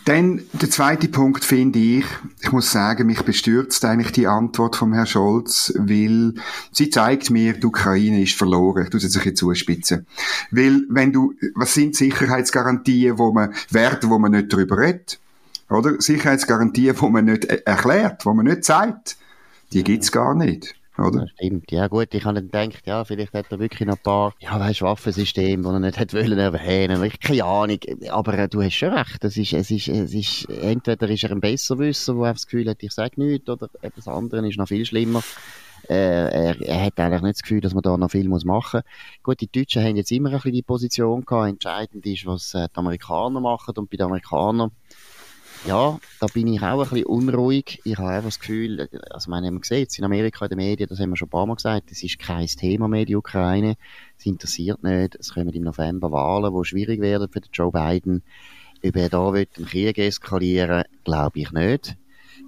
Dann 0.05 0.41
der 0.53 0.69
zweite 0.69 1.07
Punkt 1.07 1.43
finde 1.43 1.79
ich, 1.79 2.05
ich 2.39 2.51
muss 2.51 2.71
sagen, 2.71 3.07
mich 3.07 3.23
bestürzt 3.23 3.83
eigentlich 3.85 4.11
die 4.11 4.27
Antwort 4.27 4.75
vom 4.75 4.93
Herrn 4.93 5.07
Scholz, 5.07 5.73
weil 5.77 6.35
sie 6.71 6.91
zeigt 6.91 7.31
mir, 7.31 7.53
die 7.53 7.65
Ukraine 7.65 8.21
ist 8.21 8.35
verloren. 8.35 8.83
Ich 8.83 8.91
tue 8.91 8.99
es 8.99 9.23
jetzt 9.25 9.37
zuspitzen. 9.37 10.05
Weil, 10.51 10.83
wenn 10.89 11.11
du, 11.11 11.33
was 11.55 11.73
sind 11.73 11.95
Sicherheitsgarantien, 11.95 13.17
wo 13.17 13.31
man, 13.31 13.55
Werte, 13.71 14.07
wo 14.09 14.19
man 14.19 14.31
nicht 14.31 14.53
drüber 14.53 14.77
redet? 14.77 15.19
Oder? 15.69 15.99
Sicherheitsgarantien, 15.99 16.95
wo 16.99 17.09
man 17.09 17.25
nicht 17.25 17.45
erklärt, 17.45 18.25
wo 18.25 18.33
man 18.33 18.45
nicht 18.45 18.65
sagt, 18.65 19.17
die 19.73 19.83
gibt's 19.83 20.11
gar 20.11 20.35
nicht. 20.35 20.75
Oder? 20.97 21.21
Das 21.21 21.29
stimmt. 21.31 21.71
Ja, 21.71 21.87
gut, 21.87 22.13
ich 22.13 22.23
habe 22.23 22.41
dann 22.41 22.69
gedacht, 22.69 22.87
ja, 22.87 23.03
vielleicht 23.03 23.33
hat 23.33 23.51
er 23.51 23.59
wirklich 23.59 23.85
noch 23.85 23.97
ein 23.97 24.03
paar, 24.03 24.33
ja, 24.39 24.57
weißt, 24.57 24.81
Waffensysteme, 24.81 25.63
die 25.63 25.69
er 25.69 25.79
nicht 25.79 25.99
hat 25.99 26.13
wollen 26.13 26.37
erwähnen. 26.37 27.03
Ich, 27.03 27.19
keine 27.19 27.43
Ahnung. 27.43 27.79
Aber 28.09 28.37
äh, 28.37 28.47
du 28.47 28.61
hast 28.61 28.75
schon 28.75 28.93
recht. 28.93 29.23
Das 29.23 29.35
ist, 29.35 29.51
es 29.51 29.71
ist, 29.71 29.89
es 29.89 30.13
ist, 30.13 30.49
entweder 30.49 31.09
ist 31.09 31.23
er 31.23 31.31
ein 31.31 31.41
Besserwisser, 31.41 32.13
der 32.13 32.33
das 32.33 32.45
Gefühl 32.45 32.69
hat, 32.69 32.81
ich 32.81 32.93
sage 32.93 33.21
nichts, 33.21 33.49
oder 33.49 33.69
etwas 33.81 34.07
anderes 34.07 34.45
ist 34.47 34.57
noch 34.57 34.67
viel 34.67 34.85
schlimmer. 34.85 35.21
Äh, 35.89 36.53
er, 36.53 36.61
er 36.61 36.85
hat 36.85 36.99
eigentlich 36.99 37.21
nicht 37.21 37.35
das 37.35 37.43
Gefühl, 37.43 37.61
dass 37.61 37.73
man 37.73 37.83
da 37.83 37.97
noch 37.97 38.09
viel 38.09 38.29
muss 38.29 38.45
machen 38.45 38.81
muss. 38.83 39.23
Gut, 39.23 39.41
die 39.41 39.51
Deutschen 39.51 39.83
haben 39.83 39.97
jetzt 39.97 40.11
immer 40.11 40.29
ein 40.29 40.35
bisschen 40.35 40.53
die 40.53 40.63
Position 40.63 41.25
gehabt. 41.25 41.49
Entscheidend 41.49 42.05
ist, 42.05 42.25
was 42.25 42.53
äh, 42.53 42.67
die 42.73 42.77
Amerikaner 42.77 43.41
machen. 43.41 43.75
Und 43.77 43.89
bei 43.89 43.97
den 43.97 44.05
Amerikanern, 44.05 44.71
ja, 45.65 45.99
da 46.19 46.27
bin 46.27 46.47
ich 46.47 46.61
auch 46.61 46.83
ein 46.83 46.89
bisschen 46.89 47.05
unruhig. 47.05 47.81
Ich 47.83 47.97
habe 47.97 48.09
einfach 48.09 48.27
das 48.27 48.39
Gefühl, 48.39 48.87
also 49.09 49.29
man 49.29 49.45
hat 49.45 49.61
gesehen, 49.61 49.87
in 49.97 50.03
Amerika 50.03 50.45
in 50.45 50.49
den 50.49 50.57
Medien, 50.57 50.87
das 50.87 50.99
haben 50.99 51.09
wir 51.09 51.17
schon 51.17 51.27
ein 51.27 51.31
paar 51.31 51.45
Mal 51.45 51.55
gesagt, 51.55 51.91
das 51.91 52.03
ist 52.03 52.19
kein 52.19 52.45
Thema 52.45 52.87
mehr, 52.87 53.05
die 53.05 53.15
Ukraine. 53.15 53.75
Es 54.17 54.25
interessiert 54.25 54.83
nicht. 54.83 55.15
Es 55.15 55.33
kommen 55.33 55.53
im 55.53 55.63
November 55.63 56.11
Wahlen, 56.11 56.53
die 56.53 56.65
schwierig 56.65 57.01
werden 57.01 57.29
für 57.29 57.41
den 57.41 57.49
Joe 57.51 57.71
Biden. 57.71 58.23
Ob 58.85 58.95
er 58.95 59.09
da 59.09 59.27
einen 59.29 59.47
Krieg 59.65 59.97
eskalieren 59.97 60.83
glaube 61.03 61.39
ich 61.39 61.51
nicht. 61.51 61.97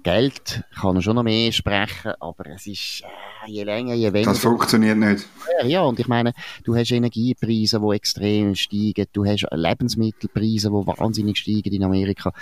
Geld 0.08 0.64
kann 0.74 0.96
er 0.96 1.02
schon 1.02 1.16
noch 1.16 1.22
mehr 1.22 1.52
sprechen, 1.52 2.14
aber 2.18 2.46
es 2.46 2.66
ist 2.66 3.02
äh, 3.02 3.50
je 3.50 3.62
länger, 3.62 3.92
je 3.92 4.10
weniger. 4.10 4.30
Das 4.30 4.38
funktioniert 4.38 4.96
nicht. 4.96 5.26
Ja, 5.66 5.82
und 5.82 6.00
ich 6.00 6.08
meine, 6.08 6.32
du 6.64 6.74
hast 6.74 6.90
Energiepreise, 6.92 7.78
die 7.78 7.94
extrem 7.94 8.54
steigen, 8.54 9.04
du 9.12 9.26
hast 9.26 9.46
Lebensmittelpreise, 9.52 10.70
die 10.70 10.86
wahnsinnig 10.86 11.36
steigen 11.36 11.74
in 11.74 11.84
Amerika. 11.84 12.32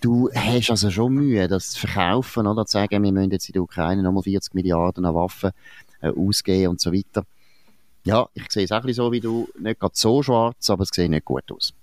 Du 0.00 0.28
hast 0.34 0.70
also 0.70 0.90
schon 0.90 1.14
Mühe, 1.14 1.46
das 1.46 1.70
zu 1.70 1.86
verkaufen 1.86 2.48
oder 2.48 2.66
zu 2.66 2.72
sagen, 2.72 3.04
wir 3.04 3.12
müssen 3.12 3.30
jetzt 3.30 3.48
in 3.48 3.52
der 3.52 3.62
Ukraine 3.62 4.02
nochmal 4.02 4.24
40 4.24 4.52
Milliarden 4.52 5.04
an 5.04 5.14
Waffen 5.14 5.52
äh, 6.00 6.08
ausgeben 6.08 6.70
und 6.70 6.80
so 6.80 6.92
weiter. 6.92 7.24
Ja, 8.02 8.28
ich 8.34 8.50
sehe 8.50 8.64
es 8.64 8.72
auch 8.72 8.78
ein 8.78 8.86
bisschen 8.86 9.04
so 9.04 9.12
wie 9.12 9.20
du, 9.20 9.48
nicht 9.60 9.78
gerade 9.78 9.94
so 9.94 10.20
schwarz, 10.20 10.68
aber 10.68 10.82
es 10.82 10.90
sieht 10.92 11.10
nicht 11.10 11.24
gut 11.24 11.44
aus. 11.52 11.74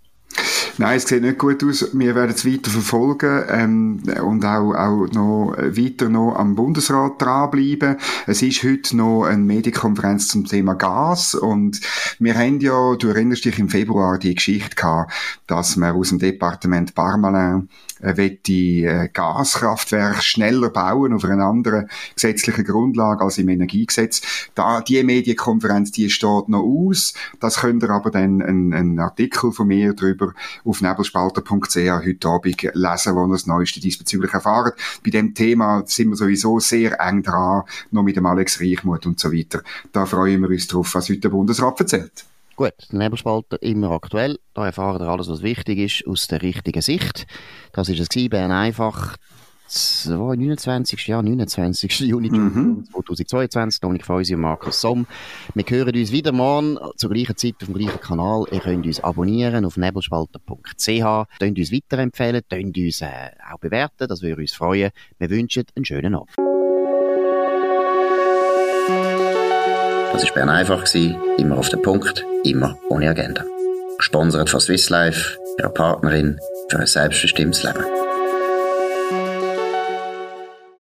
Nein, 0.77 0.97
es 0.97 1.07
sieht 1.07 1.21
nicht 1.21 1.37
gut 1.37 1.63
aus. 1.63 1.89
Wir 1.93 2.15
werden 2.15 2.31
es 2.31 2.45
weiter 2.45 2.71
verfolgen 2.71 3.43
ähm, 3.49 4.03
und 4.23 4.45
auch, 4.45 4.73
auch 4.73 5.07
noch 5.11 5.55
weiter 5.57 6.09
noch 6.09 6.35
am 6.35 6.55
Bundesrat 6.55 7.21
dranbleiben. 7.21 7.97
Es 8.25 8.41
ist 8.41 8.63
heute 8.63 8.95
noch 8.95 9.25
eine 9.25 9.43
Medienkonferenz 9.43 10.29
zum 10.29 10.45
Thema 10.45 10.75
Gas 10.75 11.35
und 11.35 11.81
wir 12.19 12.35
haben 12.35 12.59
ja, 12.61 12.95
du 12.95 13.09
erinnerst 13.09 13.45
dich 13.45 13.59
im 13.59 13.69
Februar 13.69 14.17
die 14.17 14.35
Geschichte 14.35 14.75
gehabt, 14.75 15.13
dass 15.47 15.75
man 15.75 15.95
aus 15.95 16.09
dem 16.09 16.19
Departement 16.19 16.95
Parmalin 16.95 17.67
äh, 18.01 18.37
die 18.45 18.83
äh, 18.83 19.09
Gaskraftwerke 19.11 20.21
schneller 20.21 20.69
bauen 20.69 21.13
auf 21.13 21.25
einer 21.25 21.45
anderen 21.45 21.89
gesetzlichen 22.15 22.65
Grundlage 22.65 23.23
als 23.23 23.37
im 23.37 23.49
Energiegesetz. 23.49 24.21
Da, 24.55 24.81
die 24.81 25.03
Medienkonferenz, 25.03 25.91
die 25.91 26.09
steht 26.09 26.49
noch 26.49 26.63
aus. 26.63 27.13
Das 27.39 27.59
könnt 27.59 27.83
ihr 27.83 27.89
aber 27.89 28.11
dann 28.11 28.41
einen, 28.41 28.99
Artikel 28.99 29.51
von 29.51 29.67
mir 29.67 29.93
drüber 29.93 30.33
auf 30.65 30.81
nebelspalter.ch 30.81 31.75
heute 31.75 32.27
Abend 32.27 32.61
lesen, 32.61 33.15
wo 33.15 33.25
ihr 33.25 33.31
das 33.31 33.47
Neueste 33.47 33.79
diesbezüglich 33.79 34.33
erfahrt. 34.33 34.77
Bei 35.03 35.09
dem 35.09 35.33
Thema 35.33 35.83
sind 35.85 36.09
wir 36.09 36.15
sowieso 36.15 36.59
sehr 36.59 36.99
eng 36.99 37.23
dran, 37.23 37.63
noch 37.91 38.03
mit 38.03 38.15
dem 38.15 38.25
Alex 38.25 38.59
Reichmuth 38.61 39.05
und 39.05 39.19
so 39.19 39.31
weiter. 39.31 39.61
Da 39.91 40.05
freuen 40.05 40.41
wir 40.41 40.49
uns 40.49 40.67
drauf, 40.67 40.93
was 40.93 41.09
heute 41.09 41.19
der 41.19 41.29
Bundesrat 41.29 41.79
erzählt. 41.79 42.25
Gut, 42.55 42.73
der 42.91 42.99
Nebelspalter 42.99 43.61
immer 43.61 43.91
aktuell. 43.91 44.37
Da 44.53 44.65
erfahren 44.65 44.99
wir 44.99 45.07
alles, 45.07 45.29
was 45.29 45.41
wichtig 45.41 45.79
ist, 45.79 46.07
aus 46.07 46.27
der 46.27 46.41
richtigen 46.41 46.81
Sicht. 46.81 47.25
Das 47.73 47.89
ist 47.89 47.99
es 47.99 48.29
Bern 48.29 48.51
einfach. 48.51 49.15
29. 49.73 51.07
Ja, 51.07 51.21
29. 51.21 52.01
Juni 52.01 52.29
mhm. 52.29 52.85
2022. 52.91 53.79
Dominik 53.79 54.05
Feusi 54.05 54.35
und 54.35 54.41
Markus 54.41 54.81
Somm. 54.81 55.07
Wir 55.53 55.63
hören 55.67 55.95
uns 55.95 56.11
wieder 56.11 56.31
morgen 56.31 56.77
zur 56.97 57.09
gleichen 57.09 57.37
Zeit 57.37 57.55
auf 57.61 57.67
dem 57.67 57.75
gleichen 57.75 58.01
Kanal. 58.01 58.45
Ihr 58.51 58.59
könnt 58.59 58.85
uns 58.85 58.99
abonnieren 59.01 59.65
auf 59.65 59.77
nebelspalter.ch. 59.77 61.39
Könnt 61.39 61.57
uns 61.57 61.71
weiterempfehlen, 61.71 62.41
könnt 62.49 62.77
uns 62.77 63.01
äh, 63.01 63.31
auch 63.51 63.59
bewerten. 63.59 64.07
Das 64.07 64.21
würde 64.21 64.41
uns 64.41 64.53
freuen. 64.53 64.91
Wir 65.19 65.29
wünschen 65.29 65.63
einen 65.75 65.85
schönen 65.85 66.15
Abend. 66.15 66.35
Das 70.13 70.25
war 70.25 70.33
Bern 70.33 70.49
einfach, 70.49 70.83
immer 71.37 71.57
auf 71.57 71.69
den 71.69 71.81
Punkt, 71.81 72.25
immer 72.43 72.77
ohne 72.89 73.09
Agenda. 73.09 73.45
Gesponsert 73.97 74.49
von 74.49 74.59
Swiss 74.59 74.89
Life, 74.89 75.37
ihrer 75.57 75.69
Partnerin 75.69 76.37
für 76.69 76.79
ein 76.79 76.87
selbstbestimmtes 76.87 77.63
Leben. 77.63 78.10